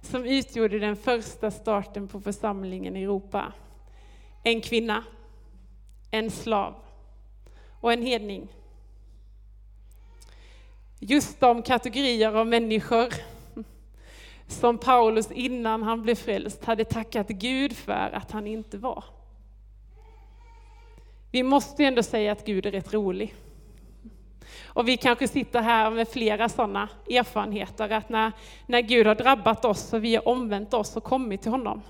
som 0.00 0.24
utgjorde 0.24 0.78
den 0.78 0.96
första 0.96 1.50
starten 1.50 2.08
på 2.08 2.20
församlingen 2.20 2.96
i 2.96 3.02
Europa. 3.02 3.52
En 4.42 4.60
kvinna, 4.60 5.04
en 6.10 6.30
slav 6.30 6.74
och 7.80 7.92
en 7.92 8.02
hedning. 8.02 8.48
Just 10.98 11.40
de 11.40 11.62
kategorier 11.62 12.34
av 12.34 12.46
människor 12.46 13.14
som 14.46 14.78
Paulus 14.78 15.30
innan 15.30 15.82
han 15.82 16.02
blev 16.02 16.14
frälst 16.14 16.64
hade 16.64 16.84
tackat 16.84 17.28
Gud 17.28 17.76
för 17.76 18.10
att 18.14 18.30
han 18.30 18.46
inte 18.46 18.78
var. 18.78 19.04
Vi 21.30 21.42
måste 21.42 21.84
ändå 21.84 22.02
säga 22.02 22.32
att 22.32 22.46
Gud 22.46 22.66
är 22.66 22.70
rätt 22.70 22.94
rolig. 22.94 23.34
Och 24.64 24.88
vi 24.88 24.96
kanske 24.96 25.28
sitter 25.28 25.62
här 25.62 25.90
med 25.90 26.08
flera 26.08 26.48
sådana 26.48 26.88
erfarenheter, 27.10 27.90
att 27.90 28.08
när, 28.08 28.32
när 28.66 28.80
Gud 28.80 29.06
har 29.06 29.14
drabbat 29.14 29.64
oss 29.64 29.92
och 29.92 30.04
vi 30.04 30.14
har 30.14 30.28
omvänt 30.28 30.74
oss 30.74 30.96
och 30.96 31.04
kommit 31.04 31.42
till 31.42 31.50
honom, 31.50 31.82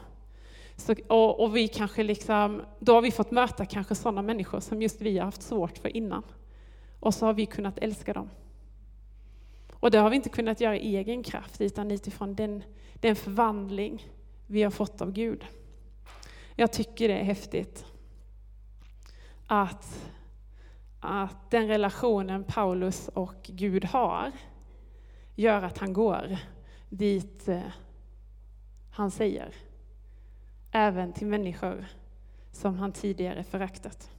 så, 0.76 0.94
och, 1.08 1.40
och, 1.40 1.56
vi 1.56 1.68
kanske 1.68 2.02
liksom, 2.02 2.62
då 2.78 2.94
har 2.94 3.02
vi 3.02 3.10
fått 3.10 3.30
möta 3.30 3.66
kanske 3.66 3.94
sådana 3.94 4.22
människor 4.22 4.60
som 4.60 4.82
just 4.82 5.00
vi 5.00 5.18
har 5.18 5.24
haft 5.24 5.42
svårt 5.42 5.78
för 5.78 5.96
innan. 5.96 6.22
Och 7.00 7.14
så 7.14 7.26
har 7.26 7.32
vi 7.32 7.46
kunnat 7.46 7.78
älska 7.78 8.12
dem. 8.12 8.30
Och 9.84 9.90
det 9.90 9.98
har 9.98 10.10
vi 10.10 10.16
inte 10.16 10.28
kunnat 10.28 10.60
göra 10.60 10.76
i 10.76 10.96
egen 10.96 11.22
kraft, 11.22 11.60
utan 11.60 11.90
utifrån 11.90 12.34
den, 12.34 12.62
den 12.94 13.16
förvandling 13.16 14.08
vi 14.46 14.62
har 14.62 14.70
fått 14.70 15.02
av 15.02 15.12
Gud. 15.12 15.44
Jag 16.56 16.72
tycker 16.72 17.08
det 17.08 17.14
är 17.14 17.24
häftigt 17.24 17.84
att 19.46 20.10
att 21.00 21.50
den 21.50 21.68
relationen 21.68 22.44
Paulus 22.44 23.08
och 23.08 23.34
Gud 23.46 23.84
har 23.84 24.32
gör 25.34 25.62
att 25.62 25.78
han 25.78 25.92
går 25.92 26.36
dit 26.88 27.48
eh, 27.48 27.60
han 28.90 29.10
säger. 29.10 29.54
Även 30.70 31.12
till 31.12 31.26
människor 31.26 31.86
som 32.52 32.78
han 32.78 32.92
tidigare 32.92 33.44
föraktat. 33.44 34.13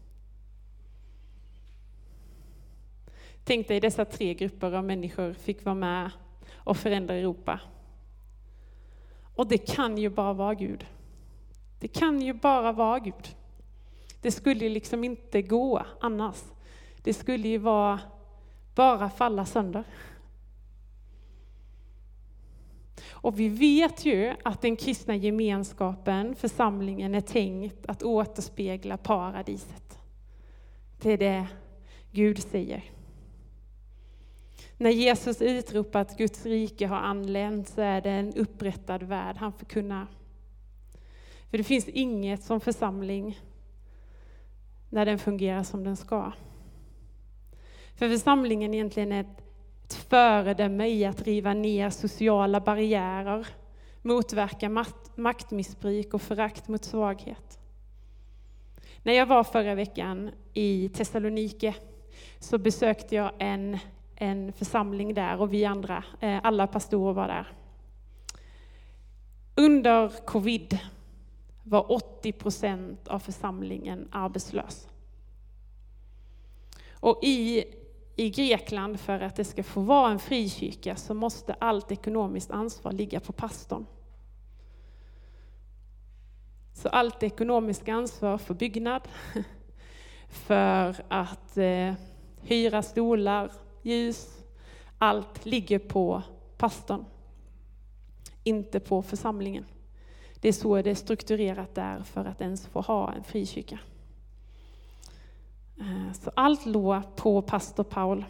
Tänk 3.47 3.67
dig 3.67 3.79
dessa 3.79 4.05
tre 4.05 4.33
grupper 4.33 4.71
av 4.71 4.83
människor 4.83 5.33
fick 5.33 5.65
vara 5.65 5.75
med 5.75 6.11
och 6.53 6.77
förändra 6.77 7.15
Europa. 7.15 7.59
Och 9.35 9.47
det 9.47 9.57
kan 9.57 9.97
ju 9.97 10.09
bara 10.09 10.33
vara 10.33 10.53
Gud. 10.53 10.85
Det 11.79 11.87
kan 11.87 12.21
ju 12.21 12.33
bara 12.33 12.71
vara 12.71 12.99
Gud. 12.99 13.35
Det 14.21 14.31
skulle 14.31 14.69
liksom 14.69 15.03
inte 15.03 15.41
gå 15.41 15.85
annars. 16.01 16.43
Det 17.03 17.13
skulle 17.13 17.47
ju 17.47 17.57
vara 17.57 17.99
bara 18.75 19.09
falla 19.09 19.45
sönder. 19.45 19.83
Och 23.09 23.39
vi 23.39 23.49
vet 23.49 24.05
ju 24.05 24.35
att 24.43 24.61
den 24.61 24.75
kristna 24.75 25.15
gemenskapen, 25.15 26.35
församlingen, 26.35 27.15
är 27.15 27.21
tänkt 27.21 27.85
att 27.85 28.03
återspegla 28.03 28.97
paradiset. 28.97 29.99
Det 31.01 31.11
är 31.11 31.17
det 31.17 31.47
Gud 32.11 32.39
säger. 32.39 32.83
När 34.77 34.89
Jesus 34.89 35.41
utropar 35.41 36.01
att 36.01 36.17
Guds 36.17 36.45
rike 36.45 36.87
har 36.87 36.97
anlänt 36.97 37.69
så 37.69 37.81
är 37.81 38.01
det 38.01 38.09
en 38.09 38.33
upprättad 38.33 39.03
värld 39.03 39.37
han 39.37 39.53
förkunnar. 39.53 40.07
För 41.49 41.57
det 41.57 41.63
finns 41.63 41.87
inget 41.87 42.43
som 42.43 42.59
församling 42.61 43.39
när 44.89 45.05
den 45.05 45.19
fungerar 45.19 45.63
som 45.63 45.83
den 45.83 45.97
ska. 45.97 46.31
För 47.95 48.09
församlingen 48.09 48.73
egentligen 48.73 49.11
är 49.11 49.21
ett, 49.21 49.43
ett 49.85 49.93
föredöme 49.93 50.87
i 50.87 51.05
att 51.05 51.21
riva 51.21 51.53
ner 51.53 51.89
sociala 51.89 52.59
barriärer, 52.59 53.47
motverka 54.01 54.69
makt, 54.69 55.17
maktmissbruk 55.17 56.13
och 56.13 56.21
förakt 56.21 56.67
mot 56.67 56.85
svaghet. 56.85 57.59
När 59.03 59.13
jag 59.13 59.25
var 59.25 59.43
förra 59.43 59.75
veckan 59.75 60.31
i 60.53 60.89
Thessalonike 60.89 61.75
så 62.39 62.57
besökte 62.57 63.15
jag 63.15 63.31
en, 63.39 63.79
en 64.15 64.53
församling 64.53 65.13
där 65.13 65.41
och 65.41 65.53
vi 65.53 65.65
andra, 65.65 66.03
eh, 66.19 66.39
alla 66.43 66.67
pastorer 66.67 67.13
var 67.13 67.27
där. 67.27 67.47
Under 69.55 70.25
covid 70.25 70.79
var 71.63 71.91
80 71.91 72.31
procent 72.31 73.07
av 73.07 73.19
församlingen 73.19 74.07
arbetslös. 74.11 74.87
Och 76.99 77.19
i 77.23 77.65
i 78.15 78.29
Grekland 78.29 78.99
för 78.99 79.19
att 79.19 79.35
det 79.35 79.45
ska 79.45 79.63
få 79.63 79.81
vara 79.81 80.11
en 80.11 80.19
frikyrka 80.19 80.95
så 80.95 81.13
måste 81.13 81.53
allt 81.53 81.91
ekonomiskt 81.91 82.51
ansvar 82.51 82.91
ligga 82.91 83.19
på 83.19 83.33
pastorn. 83.33 83.85
Så 86.73 86.89
allt 86.89 87.23
ekonomiskt 87.23 87.89
ansvar 87.89 88.37
för 88.37 88.53
byggnad, 88.53 89.07
för 90.29 90.95
att 91.07 91.57
eh, 91.57 91.93
hyra 92.41 92.81
stolar, 92.81 93.51
ljus, 93.85 94.43
allt 94.97 95.45
ligger 95.45 95.79
på 95.79 96.21
pastorn, 96.57 97.05
inte 98.43 98.79
på 98.79 99.01
församlingen. 99.01 99.65
Det 100.39 100.47
är 100.47 100.53
så 100.53 100.81
det 100.81 100.89
är 100.89 100.95
strukturerat 100.95 101.75
där 101.75 102.03
för 102.03 102.25
att 102.25 102.41
ens 102.41 102.67
få 102.67 102.81
ha 102.81 103.13
en 103.13 103.23
frikyrka. 103.23 103.79
Eh, 105.79 106.13
så 106.13 106.31
allt 106.35 106.65
låg 106.65 107.15
på 107.15 107.41
pastor 107.41 107.83
Paul. 107.83 108.25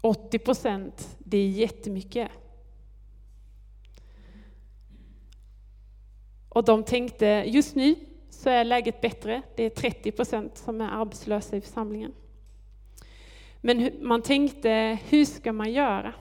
80 0.00 0.38
procent, 0.38 1.16
det 1.18 1.38
är 1.38 1.48
jättemycket. 1.48 2.30
Och 6.48 6.64
de 6.64 6.84
tänkte, 6.84 7.26
just 7.46 7.74
nu 7.74 7.94
så 8.30 8.50
är 8.50 8.64
läget 8.64 9.00
bättre. 9.00 9.42
Det 9.56 9.62
är 9.62 9.70
30 9.70 10.12
procent 10.12 10.58
som 10.58 10.80
är 10.80 10.88
arbetslösa 10.88 11.56
i 11.56 11.60
församlingen. 11.60 12.12
Men 13.66 13.90
man 14.00 14.22
tänkte, 14.22 14.98
hur 15.08 15.24
ska 15.24 15.52
man 15.52 15.72
göra 15.72 16.12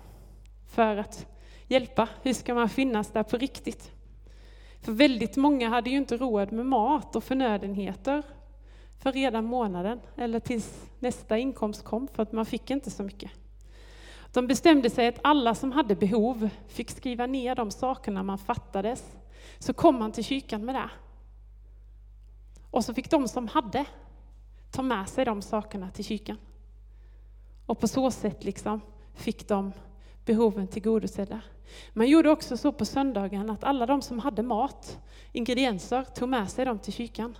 för 0.67 0.97
att 0.97 1.27
hjälpa? 1.67 2.09
Hur 2.21 2.33
ska 2.33 2.53
man 2.53 2.69
finnas 2.69 3.11
där 3.11 3.23
på 3.23 3.37
riktigt? 3.37 3.91
För 4.81 4.91
väldigt 4.91 5.35
många 5.35 5.69
hade 5.69 5.89
ju 5.89 5.97
inte 5.97 6.17
råd 6.17 6.51
med 6.51 6.65
mat 6.65 7.15
och 7.15 7.23
förnödenheter 7.23 8.23
för 8.99 9.11
redan 9.11 9.45
månaden 9.45 9.99
eller 10.17 10.39
tills 10.39 10.89
nästa 10.99 11.37
inkomst 11.37 11.83
kom, 11.83 12.07
för 12.07 12.23
att 12.23 12.31
man 12.31 12.45
fick 12.45 12.71
inte 12.71 12.91
så 12.91 13.03
mycket. 13.03 13.31
De 14.33 14.47
bestämde 14.47 14.89
sig 14.89 15.07
att 15.07 15.19
alla 15.21 15.55
som 15.55 15.71
hade 15.71 15.95
behov 15.95 16.49
fick 16.67 16.91
skriva 16.91 17.25
ner 17.25 17.55
de 17.55 17.71
sakerna 17.71 18.23
man 18.23 18.37
fattades. 18.37 19.15
Så 19.59 19.73
kom 19.73 19.99
man 19.99 20.11
till 20.11 20.23
kyrkan 20.23 20.65
med 20.65 20.75
det. 20.75 20.89
Och 22.71 22.85
så 22.85 22.93
fick 22.93 23.09
de 23.09 23.27
som 23.27 23.47
hade 23.47 23.85
ta 24.71 24.81
med 24.81 25.09
sig 25.09 25.25
de 25.25 25.41
sakerna 25.41 25.91
till 25.91 26.05
kyrkan. 26.05 26.37
Och 27.65 27.79
på 27.79 27.87
så 27.87 28.11
sätt 28.11 28.43
liksom 28.43 28.81
fick 29.13 29.47
de 29.47 29.71
behoven 30.25 30.67
tillgodosedda. 30.67 31.41
Man 31.93 32.07
gjorde 32.07 32.29
också 32.29 32.57
så 32.57 32.71
på 32.71 32.85
söndagen 32.85 33.49
att 33.49 33.63
alla 33.63 33.85
de 33.85 34.01
som 34.01 34.19
hade 34.19 34.43
mat, 34.43 34.99
ingredienser, 35.31 36.03
tog 36.03 36.29
med 36.29 36.49
sig 36.51 36.65
dem 36.65 36.79
till 36.79 36.93
kyrkan. 36.93 37.37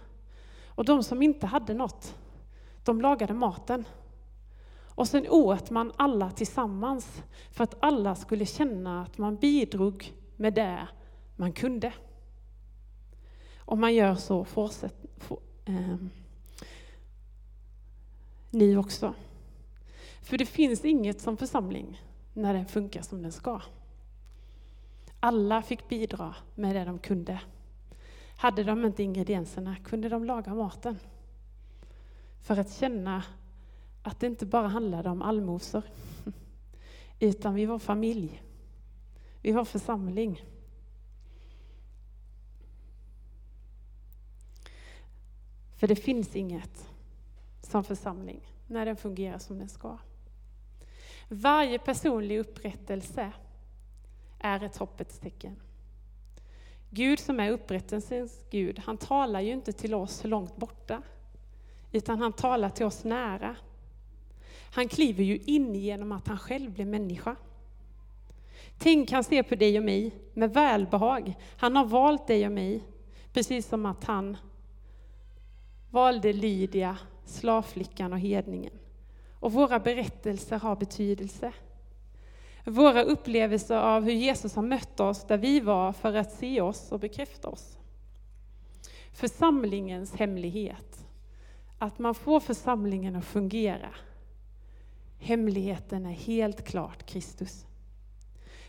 Och 0.68 0.86
de 0.86 1.04
som 1.04 1.22
inte 1.22 1.48
hade 1.48 1.74
något, 1.74 2.16
de 2.84 3.02
lagade 3.02 3.34
maten. 3.34 3.86
Och 4.96 5.08
sen 5.08 5.28
åt 5.30 5.70
man 5.70 5.92
alla 5.96 6.32
tillsammans 6.32 7.24
för 7.52 7.64
att 7.64 7.76
alla 7.80 8.16
skulle 8.16 8.46
känna 8.46 9.02
att 9.02 9.18
man 9.18 9.36
bidrog 9.36 10.14
med 10.36 10.54
det 10.54 10.88
man 11.36 11.54
kunde. 11.54 11.94
Och 13.58 13.78
man 13.78 13.94
gör 13.94 14.16
så 14.16 14.46
fortsätt, 14.46 14.96
for, 15.18 15.40
eh, 15.66 15.96
nu 18.50 18.78
också. 18.78 19.14
För 20.26 20.38
det 20.38 20.46
finns 20.46 20.86
inget 20.86 21.22
som 21.22 21.38
församling 21.38 22.02
när 22.34 22.54
den 22.54 22.66
funkar 22.66 23.02
som 23.02 23.22
den 23.22 23.32
ska. 23.32 23.62
Alla 25.20 25.62
fick 25.62 25.90
bidra 25.90 26.36
med 26.56 26.76
det 26.76 26.86
de 26.86 27.00
kunde. 27.00 27.42
Hade 28.38 28.64
de 28.64 28.86
inte 28.86 29.04
ingredienserna 29.04 29.76
kunde 29.76 30.10
de 30.10 30.26
laga 30.26 30.54
maten. 30.54 31.00
För 32.42 32.58
att 32.58 32.74
känna 32.74 33.24
att 34.04 34.20
det 34.20 34.28
inte 34.28 34.46
bara 34.46 34.68
handlade 34.68 35.10
om 35.10 35.22
allmosor, 35.22 35.84
utan 37.20 37.54
vi 37.54 37.66
var 37.66 37.80
familj. 37.80 38.42
Vi 39.42 39.52
var 39.52 39.66
församling. 39.66 40.46
För 45.76 45.88
det 45.88 45.96
finns 45.96 46.36
inget 46.36 46.90
som 47.62 47.84
församling 47.84 48.52
när 48.68 48.86
den 48.86 48.98
fungerar 48.98 49.40
som 49.40 49.60
den 49.60 49.70
ska. 49.70 49.98
Varje 51.28 51.80
personlig 51.80 52.40
upprättelse 52.40 53.32
är 54.40 54.64
ett 54.64 54.78
hoppets 54.78 55.20
tecken. 55.20 55.56
Gud 56.90 57.20
som 57.20 57.40
är 57.40 57.52
upprättelsens 57.52 58.44
Gud, 58.50 58.80
han 58.80 58.98
talar 58.98 59.42
ju 59.42 59.52
inte 59.52 59.74
till 59.74 59.94
oss 59.94 60.24
långt 60.24 60.56
borta, 60.56 61.02
utan 61.92 62.22
han 62.22 62.34
talar 62.34 62.70
till 62.70 62.86
oss 62.86 63.04
nära. 63.04 63.56
Han 64.72 64.88
kliver 64.88 65.24
ju 65.24 65.38
in 65.38 65.76
genom 65.76 66.12
att 66.12 66.28
han 66.28 66.38
själv 66.38 66.72
blir 66.72 66.86
människa. 66.86 67.36
Tänk, 68.78 69.12
han 69.12 69.24
ser 69.24 69.44
på 69.44 69.56
dig 69.56 69.78
och 69.78 69.84
mig 69.84 70.16
med 70.34 70.54
välbehag. 70.54 71.36
Han 71.58 71.76
har 71.76 71.86
valt 71.86 72.28
dig 72.28 72.46
och 72.46 72.52
mig, 72.52 72.84
precis 73.34 73.68
som 73.68 73.86
att 73.86 74.04
han 74.04 74.38
valde 75.92 76.34
Lydia, 76.34 76.98
slavflickan 77.26 78.14
och 78.14 78.20
hedningen. 78.20 78.74
Och 79.46 79.54
våra 79.54 79.80
berättelser 79.80 80.60
har 80.60 80.76
betydelse. 80.76 81.54
Våra 82.64 83.04
upplevelser 83.04 83.78
av 83.78 84.04
hur 84.04 84.12
Jesus 84.12 84.56
har 84.56 84.64
mött 84.64 85.00
oss 85.00 85.24
där 85.24 85.38
vi 85.38 85.60
var 85.60 85.94
för 85.94 86.14
att 86.14 86.32
se 86.32 86.62
oss 86.62 86.92
och 86.92 87.00
bekräfta 87.00 87.50
oss. 87.50 87.78
Församlingens 89.14 90.16
hemlighet. 90.16 91.06
Att 91.78 92.00
man 92.00 92.16
får 92.16 92.40
församlingen 92.40 93.16
att 93.16 93.26
fungera. 93.26 93.90
Hemligheten 95.20 96.06
är 96.06 96.12
helt 96.12 96.66
klart 96.66 97.06
Kristus. 97.06 97.66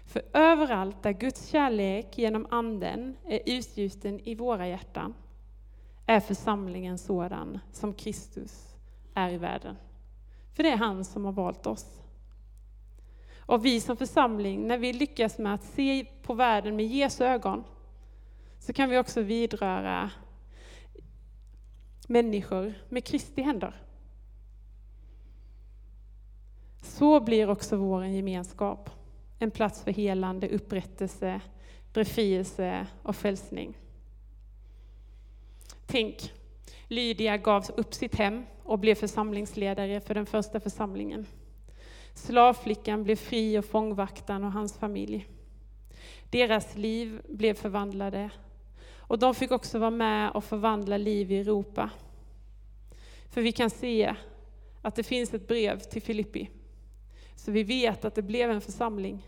För 0.06 0.22
överallt 0.32 1.02
där 1.02 1.12
Guds 1.12 1.48
kärlek 1.48 2.18
genom 2.18 2.46
Anden 2.50 3.16
är 3.24 3.40
utgjuten 3.46 4.20
i 4.20 4.34
våra 4.34 4.68
hjärtan 4.68 5.14
är 6.06 6.20
församlingen 6.20 6.98
sådan 6.98 7.58
som 7.72 7.94
Kristus 7.94 8.76
är 9.14 9.30
i 9.30 9.38
världen. 9.38 9.76
För 10.56 10.62
det 10.62 10.70
är 10.70 10.76
han 10.76 11.04
som 11.04 11.24
har 11.24 11.32
valt 11.32 11.66
oss. 11.66 12.00
Och 13.38 13.64
vi 13.64 13.80
som 13.80 13.96
församling, 13.96 14.66
när 14.66 14.78
vi 14.78 14.92
lyckas 14.92 15.38
med 15.38 15.54
att 15.54 15.64
se 15.64 16.04
på 16.22 16.34
världen 16.34 16.76
med 16.76 16.86
Jesu 16.86 17.24
ögon, 17.24 17.64
så 18.58 18.72
kan 18.72 18.90
vi 18.90 18.98
också 18.98 19.22
vidröra 19.22 20.10
människor 22.08 22.74
med 22.88 23.04
Kristi 23.04 23.42
händer. 23.42 23.82
Så 26.82 27.20
blir 27.20 27.50
också 27.50 27.76
vår 27.76 28.06
gemenskap 28.06 28.90
en 29.38 29.50
plats 29.50 29.82
för 29.82 29.90
helande, 29.90 30.48
upprättelse, 30.48 31.40
befrielse 31.92 32.86
och 33.02 33.16
frälsning. 33.16 33.76
Tänk, 35.86 36.32
Lydia 36.88 37.36
gav 37.36 37.64
upp 37.76 37.94
sitt 37.94 38.14
hem 38.14 38.44
och 38.66 38.78
blev 38.78 38.94
församlingsledare 38.94 40.00
för 40.00 40.14
den 40.14 40.26
första 40.26 40.60
församlingen. 40.60 41.26
Slavflickan 42.14 43.04
blev 43.04 43.16
fri 43.16 43.58
och 43.58 43.64
fångvaktaren 43.64 44.44
och 44.44 44.52
hans 44.52 44.78
familj. 44.78 45.28
Deras 46.30 46.76
liv 46.76 47.20
blev 47.28 47.54
förvandlade 47.54 48.30
och 49.08 49.18
de 49.18 49.34
fick 49.34 49.50
också 49.50 49.78
vara 49.78 49.90
med 49.90 50.30
och 50.30 50.44
förvandla 50.44 50.96
liv 50.96 51.32
i 51.32 51.38
Europa. 51.38 51.90
För 53.30 53.42
vi 53.42 53.52
kan 53.52 53.70
se 53.70 54.14
att 54.82 54.94
det 54.94 55.02
finns 55.02 55.34
ett 55.34 55.48
brev 55.48 55.78
till 55.78 56.02
Filippi. 56.02 56.50
Så 57.36 57.50
vi 57.50 57.62
vet 57.62 58.04
att 58.04 58.14
det 58.14 58.22
blev 58.22 58.50
en 58.50 58.60
församling. 58.60 59.26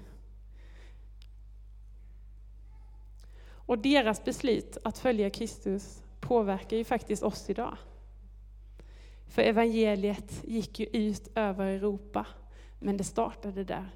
Och 3.51 3.79
deras 3.79 4.25
beslut 4.25 4.79
att 4.85 4.99
följa 4.99 5.31
Kristus 5.31 6.03
påverkar 6.21 6.77
ju 6.77 6.85
faktiskt 6.85 7.23
oss 7.23 7.51
idag. 7.51 7.77
För 9.29 9.43
evangeliet 9.43 10.45
gick 10.45 10.81
ju 10.81 10.87
ut 10.87 11.29
över 11.35 11.67
Europa, 11.67 12.27
men 12.79 12.97
det 12.97 13.05
startade 13.05 13.65
där. 13.65 13.91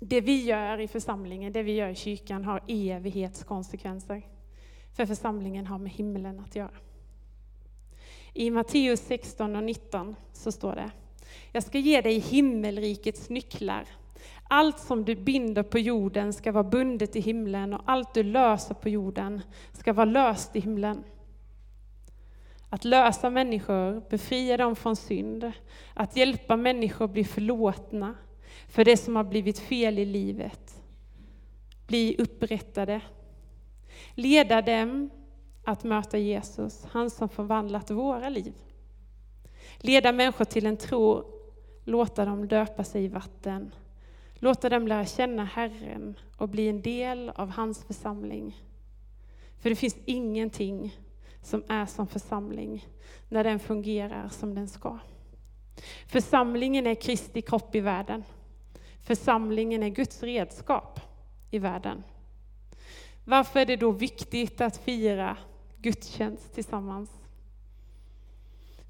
Det 0.00 0.20
vi 0.20 0.44
gör 0.44 0.80
i 0.80 0.88
församlingen, 0.88 1.52
det 1.52 1.62
vi 1.62 1.72
gör 1.72 1.88
i 1.88 1.94
kyrkan 1.94 2.44
har 2.44 2.62
evighetskonsekvenser. 2.66 4.22
För 4.96 5.06
församlingen 5.06 5.66
har 5.66 5.78
med 5.78 5.92
himlen 5.92 6.40
att 6.40 6.56
göra. 6.56 6.74
I 8.32 8.50
Matteus 8.50 9.00
16 9.00 9.56
och 9.56 9.62
19 9.62 10.16
så 10.32 10.52
står 10.52 10.74
det, 10.74 10.90
jag 11.52 11.62
ska 11.62 11.78
ge 11.78 12.00
dig 12.00 12.18
himmelrikets 12.18 13.28
nycklar. 13.28 13.88
Allt 14.48 14.78
som 14.78 15.04
du 15.04 15.14
binder 15.14 15.62
på 15.62 15.78
jorden 15.78 16.32
ska 16.32 16.52
vara 16.52 16.64
bundet 16.64 17.16
i 17.16 17.20
himlen 17.20 17.74
och 17.74 17.80
allt 17.84 18.14
du 18.14 18.22
löser 18.22 18.74
på 18.74 18.88
jorden 18.88 19.40
ska 19.72 19.92
vara 19.92 20.04
löst 20.04 20.56
i 20.56 20.60
himlen. 20.60 21.04
Att 22.70 22.84
lösa 22.84 23.30
människor, 23.30 24.02
befria 24.10 24.56
dem 24.56 24.76
från 24.76 24.96
synd, 24.96 25.52
att 25.94 26.16
hjälpa 26.16 26.56
människor 26.56 27.08
bli 27.08 27.24
förlåtna 27.24 28.14
för 28.68 28.84
det 28.84 28.96
som 28.96 29.16
har 29.16 29.24
blivit 29.24 29.58
fel 29.58 29.98
i 29.98 30.04
livet, 30.04 30.82
bli 31.86 32.16
upprättade, 32.18 33.00
leda 34.14 34.62
dem 34.62 35.10
att 35.64 35.84
möta 35.84 36.18
Jesus, 36.18 36.84
han 36.90 37.10
som 37.10 37.28
förvandlat 37.28 37.90
våra 37.90 38.28
liv. 38.28 38.54
Leda 39.76 40.12
människor 40.12 40.44
till 40.44 40.66
en 40.66 40.76
tro, 40.76 41.24
låta 41.84 42.24
dem 42.24 42.48
döpa 42.48 42.84
sig 42.84 43.04
i 43.04 43.08
vatten, 43.08 43.72
Låta 44.38 44.68
dem 44.68 44.88
lära 44.88 45.06
känna 45.06 45.44
Herren 45.44 46.18
och 46.36 46.48
bli 46.48 46.68
en 46.68 46.82
del 46.82 47.30
av 47.30 47.50
hans 47.50 47.84
församling. 47.84 48.62
För 49.58 49.70
det 49.70 49.76
finns 49.76 49.96
ingenting 50.04 50.98
som 51.46 51.64
är 51.68 51.86
som 51.86 52.06
församling 52.06 52.86
när 53.28 53.44
den 53.44 53.58
fungerar 53.58 54.28
som 54.28 54.54
den 54.54 54.68
ska. 54.68 54.98
Församlingen 56.06 56.86
är 56.86 56.94
Kristi 56.94 57.42
kropp 57.42 57.74
i 57.74 57.80
världen. 57.80 58.24
Församlingen 59.02 59.82
är 59.82 59.88
Guds 59.88 60.22
redskap 60.22 61.00
i 61.50 61.58
världen. 61.58 62.02
Varför 63.24 63.60
är 63.60 63.66
det 63.66 63.76
då 63.76 63.90
viktigt 63.90 64.60
att 64.60 64.76
fira 64.76 65.36
gudstjänst 65.78 66.54
tillsammans? 66.54 67.10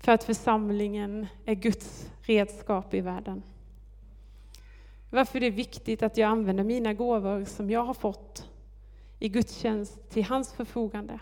För 0.01 0.13
att 0.13 0.25
församlingen 0.25 1.27
är 1.45 1.55
Guds 1.55 2.11
redskap 2.23 2.95
i 2.95 3.01
världen. 3.01 3.43
Varför 5.11 5.37
är 5.37 5.41
det 5.41 5.51
viktigt 5.51 6.03
att 6.03 6.17
jag 6.17 6.31
använder 6.31 6.65
mina 6.65 6.95
gåvor 6.95 7.45
som 7.45 7.71
jag 7.71 7.85
har 7.85 7.95
fått 7.95 8.49
i 9.19 9.29
gudstjänst 9.29 10.11
till 10.11 10.25
hans 10.25 10.53
förfogande? 10.53 11.21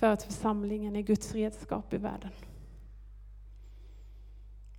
För 0.00 0.06
att 0.06 0.22
församlingen 0.22 0.96
är 0.96 1.00
Guds 1.00 1.34
redskap 1.34 1.94
i 1.94 1.96
världen. 1.96 2.30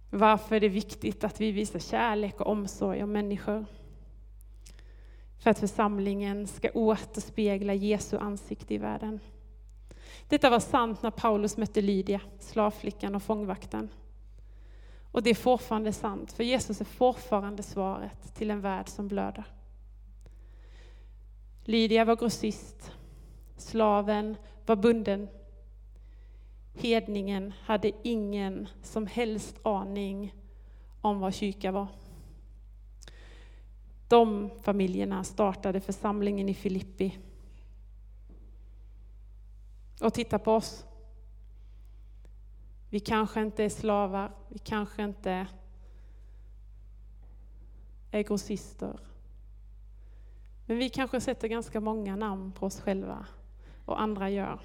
Varför 0.10 0.56
är 0.56 0.60
det 0.60 0.70
viktigt 0.70 1.24
att 1.24 1.42
vi 1.42 1.52
visar 1.52 1.80
kärlek 1.80 2.42
och 2.42 2.48
omsorg 2.48 3.04
om 3.04 3.12
människor? 3.12 3.66
För 5.40 5.50
att 5.50 5.60
församlingen 5.60 6.48
ska 6.48 6.70
återspegla 6.74 7.74
Jesu 7.74 8.18
ansikte 8.18 8.74
i 8.74 8.78
världen. 8.78 9.20
Detta 10.28 10.50
var 10.50 10.60
sant 10.60 11.04
när 11.04 11.12
Paulus 11.12 11.58
mötte 11.58 11.82
Lydia, 11.82 12.22
slavflickan 12.40 13.16
och 13.16 13.24
fångvakten. 13.24 13.90
Och 15.12 15.24
det 15.24 15.30
är 15.30 15.36
fortfarande 15.36 15.94
sant, 15.94 16.32
för 16.32 16.44
Jesus 16.44 16.82
är 16.82 16.86
fortfarande 16.86 17.64
svaret 17.64 18.36
till 18.36 18.52
en 18.52 18.62
värld 18.62 18.90
som 18.90 19.08
blöder. 19.08 19.44
Lydia 21.64 22.06
var 22.06 22.16
grossist, 22.16 22.92
slaven 23.58 24.36
var 24.72 24.76
bunden. 24.76 25.28
Hedningen 26.74 27.54
hade 27.64 27.92
ingen 28.04 28.68
som 28.84 29.08
helst 29.08 29.60
aning 29.64 30.36
om 31.02 31.20
vad 31.20 31.34
kyrka 31.34 31.72
var. 31.72 31.88
De 34.08 34.50
familjerna 34.62 35.24
startade 35.24 35.82
församlingen 35.82 36.50
i 36.50 36.54
Filippi. 36.54 37.18
Och 40.02 40.14
titta 40.14 40.40
på 40.40 40.54
oss. 40.54 40.86
Vi 42.90 43.00
kanske 43.00 43.42
inte 43.42 43.64
är 43.64 43.70
slavar, 43.70 44.32
vi 44.50 44.60
kanske 44.60 45.04
inte 45.04 45.48
är 48.12 48.24
grossister. 48.24 49.00
Men 50.66 50.78
vi 50.78 50.90
kanske 50.90 51.22
sätter 51.22 51.48
ganska 51.48 51.80
många 51.80 52.16
namn 52.16 52.52
på 52.52 52.66
oss 52.66 52.82
själva 52.82 53.26
och 53.86 54.02
andra 54.02 54.30
gör. 54.30 54.60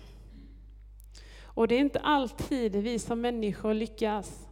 Och 1.43 1.69
det 1.69 1.75
är 1.75 1.81
inte 1.81 2.01
alltid 2.01 2.77
vi 2.77 2.99
som 2.99 3.21
människor 3.21 3.75
lyckas 3.75 4.49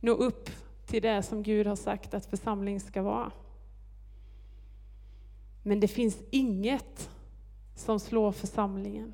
nå 0.00 0.12
upp 0.12 0.50
till 0.86 1.02
det 1.02 1.22
som 1.22 1.42
Gud 1.42 1.66
har 1.66 1.76
sagt 1.76 2.14
att 2.14 2.26
församling 2.26 2.80
ska 2.80 3.02
vara. 3.02 3.32
Men 5.62 5.80
det 5.80 5.88
finns 5.88 6.18
inget 6.30 7.10
som 7.74 8.00
slår 8.00 8.32
församlingen 8.32 9.12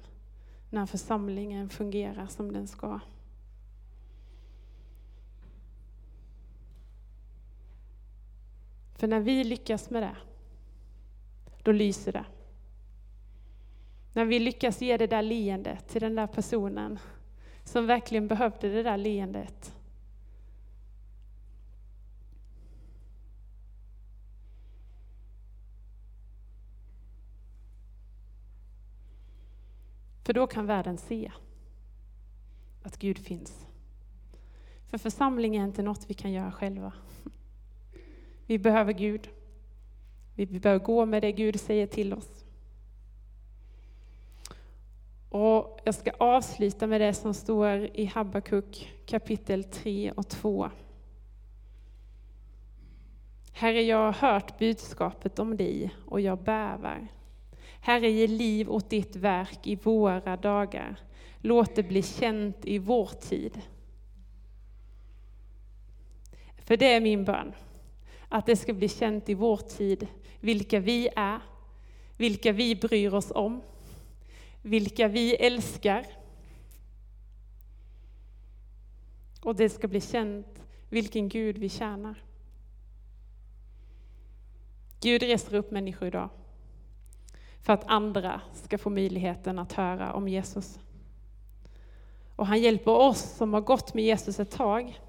när 0.71 0.87
församlingen 0.87 1.69
fungerar 1.69 2.27
som 2.27 2.53
den 2.53 2.69
ska. 2.69 3.01
För 8.95 9.07
när 9.07 9.21
vi 9.21 9.45
lyckas 9.45 9.91
med 9.91 10.03
det, 10.03 10.17
då 11.63 11.73
lyser 11.73 12.13
det. 12.13 12.25
När 14.19 14.25
vi 14.25 14.39
lyckas 14.39 14.81
ge 14.81 14.97
det 14.97 15.07
där 15.07 15.23
leendet 15.23 15.89
till 15.89 16.01
den 16.01 16.15
där 16.15 16.27
personen 16.27 16.99
som 17.65 17.87
verkligen 17.87 18.29
behövde 18.29 18.69
det 18.69 18.83
där 18.83 18.97
leendet. 18.97 19.75
För 30.25 30.33
då 30.33 30.47
kan 30.47 30.67
världen 30.67 30.99
se 30.99 31.33
att 32.83 32.99
Gud 32.99 33.19
finns. 33.19 33.67
För 34.87 34.99
församling 34.99 35.57
är 35.57 35.65
inte 35.65 35.83
något 35.83 36.11
vi 36.11 36.15
kan 36.15 36.33
göra 36.33 36.53
själva. 36.53 36.93
Vi 38.47 38.59
behöver 38.59 38.93
Gud. 38.93 39.29
Vi 40.35 40.47
behöver 40.47 40.85
gå 40.85 41.07
med 41.07 41.23
det 41.23 41.33
Gud 41.33 41.61
säger 41.61 41.87
till 41.87 42.13
oss. 42.13 42.48
Och 45.29 45.81
jag 45.85 45.95
ska 45.95 46.11
avsluta 46.19 46.87
med 46.87 47.01
det 47.01 47.15
som 47.15 47.35
står 47.35 47.91
i 47.95 48.05
Habakuk 48.05 48.95
kapitel 49.07 49.65
3 49.65 50.13
och 50.13 50.29
2. 50.29 50.71
Herre, 53.53 53.83
jag 53.83 54.13
har 54.13 54.13
hört 54.13 54.59
budskapet 54.59 55.39
om 55.39 55.57
dig 55.57 55.95
och 56.07 56.21
jag 56.21 56.39
bävar. 56.39 57.09
Herre, 57.81 58.11
ge 58.11 58.27
liv 58.27 58.71
åt 58.71 58.91
ditt 58.91 59.17
verk 59.17 59.67
i 59.67 59.77
våra 59.77 60.37
dagar. 60.37 61.01
Låt 61.39 61.75
det 61.75 61.83
bli 61.83 62.03
känt 62.03 62.65
i 62.65 62.79
vår 62.79 63.07
tid. 63.07 63.63
För 66.57 66.77
det 66.77 66.93
är 66.93 67.01
min 67.01 67.25
bön, 67.25 67.53
att 68.29 68.47
det 68.47 68.57
ska 68.57 68.73
bli 68.73 68.89
känt 68.89 69.29
i 69.29 69.35
vår 69.35 69.57
tid 69.57 70.07
vilka 70.41 70.81
vi 70.81 71.09
är, 71.17 71.41
vilka 72.17 72.53
vi 72.53 72.77
bryr 72.77 73.15
oss 73.15 73.33
om, 73.35 73.63
vilka 74.63 75.09
vi 75.09 75.35
älskar. 75.35 76.07
Och 79.43 79.57
det 79.57 79.69
ska 79.69 79.89
bli 79.89 80.01
känt 80.01 80.63
vilken 80.89 81.29
Gud 81.29 81.59
vi 81.59 81.69
tjänar. 81.69 82.23
Gud 85.01 85.23
reser 85.23 85.55
upp 85.55 85.71
människor 85.71 86.09
idag 86.09 86.29
för 87.63 87.73
att 87.73 87.85
andra 87.87 88.41
ska 88.55 88.79
få 88.79 88.91
möjligheten 88.91 89.59
att 89.59 89.73
höra 89.73 90.13
om 90.13 90.29
Jesus. 90.29 90.79
Och 92.37 92.47
han 92.47 92.61
hjälper 92.61 92.93
oss 92.93 93.21
som 93.21 93.55
har 93.55 93.61
gått 93.61 93.95
med 93.95 94.05
Jesus 94.05 94.41
ett 94.41 94.51
tag 94.51 95.01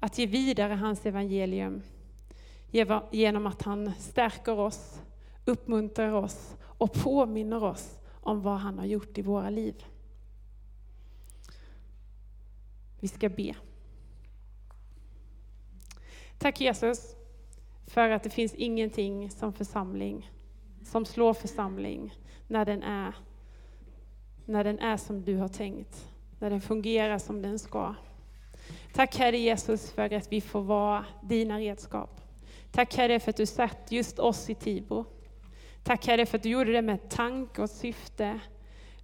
att 0.00 0.18
ge 0.18 0.26
vidare 0.26 0.72
hans 0.72 1.06
evangelium 1.06 1.82
genom 3.10 3.46
att 3.46 3.62
han 3.62 3.92
stärker 3.98 4.58
oss, 4.58 5.00
uppmuntrar 5.44 6.12
oss 6.12 6.56
och 6.62 6.92
påminner 6.92 7.64
oss 7.64 7.98
om 8.22 8.42
vad 8.42 8.58
han 8.58 8.78
har 8.78 8.86
gjort 8.86 9.18
i 9.18 9.22
våra 9.22 9.50
liv. 9.50 9.84
Vi 13.00 13.08
ska 13.08 13.28
be. 13.28 13.54
Tack 16.38 16.60
Jesus 16.60 17.16
för 17.86 18.10
att 18.10 18.22
det 18.22 18.30
finns 18.30 18.54
ingenting 18.54 19.30
som 19.30 19.52
församling, 19.52 20.30
som 20.84 21.04
slår 21.04 21.34
församling 21.34 22.14
när 22.46 22.64
den 22.64 22.82
är, 22.82 23.14
när 24.44 24.64
den 24.64 24.78
är 24.78 24.96
som 24.96 25.24
du 25.24 25.36
har 25.36 25.48
tänkt, 25.48 26.08
när 26.38 26.50
den 26.50 26.60
fungerar 26.60 27.18
som 27.18 27.42
den 27.42 27.58
ska. 27.58 27.94
Tack 28.92 29.16
Herre 29.16 29.38
Jesus 29.38 29.92
för 29.92 30.12
att 30.12 30.32
vi 30.32 30.40
får 30.40 30.62
vara 30.62 31.04
dina 31.22 31.58
redskap. 31.58 32.20
Tack 32.70 32.96
Herre 32.96 33.20
för 33.20 33.30
att 33.30 33.36
du 33.36 33.46
satt 33.46 33.92
just 33.92 34.18
oss 34.18 34.50
i 34.50 34.54
Tibro. 34.54 35.06
Tack 35.82 36.06
Herre 36.06 36.26
för 36.26 36.38
att 36.38 36.42
du 36.42 36.48
gjorde 36.48 36.72
det 36.72 36.82
med 36.82 37.10
tanke 37.10 37.62
och 37.62 37.70
syfte. 37.70 38.40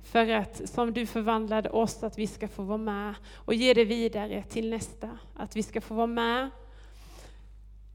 För 0.02 0.28
att 0.28 0.68
som 0.68 0.92
du 0.92 1.06
förvandlade 1.06 1.70
oss, 1.70 2.02
att 2.02 2.18
vi 2.18 2.26
ska 2.26 2.48
få 2.48 2.62
vara 2.62 2.78
med 2.78 3.14
och 3.34 3.54
ge 3.54 3.74
det 3.74 3.84
vidare 3.84 4.42
till 4.42 4.70
nästa. 4.70 5.18
Att 5.34 5.56
vi 5.56 5.62
ska 5.62 5.80
få 5.80 5.94
vara 5.94 6.06
med 6.06 6.50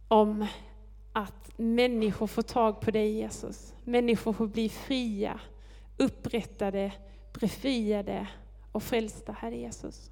om 0.07 0.47
att 1.13 1.57
människor 1.57 2.27
får 2.27 2.41
tag 2.41 2.81
på 2.81 2.91
dig 2.91 3.11
Jesus. 3.11 3.73
Människor 3.83 4.33
får 4.33 4.47
bli 4.47 4.69
fria, 4.69 5.39
upprättade, 5.97 6.91
befriade 7.39 8.27
och 8.71 8.83
frälsta, 8.83 9.31
Herre 9.31 9.57
Jesus. 9.57 10.11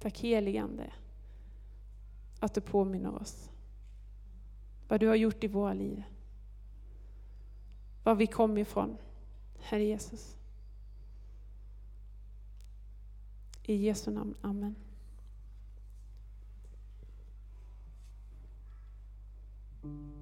Tack 0.00 0.18
heligande 0.18 0.90
att 2.40 2.54
du 2.54 2.60
påminner 2.60 3.14
oss 3.14 3.50
vad 4.88 5.00
du 5.00 5.08
har 5.08 5.14
gjort 5.14 5.44
i 5.44 5.48
våra 5.48 5.72
liv. 5.72 6.02
Var 8.04 8.14
vi 8.14 8.26
kom 8.26 8.58
ifrån, 8.58 8.96
Herre 9.58 9.84
Jesus. 9.84 10.36
I 13.62 13.74
Jesu 13.74 14.10
namn, 14.10 14.34
Amen. 14.42 14.74
thank 19.82 20.19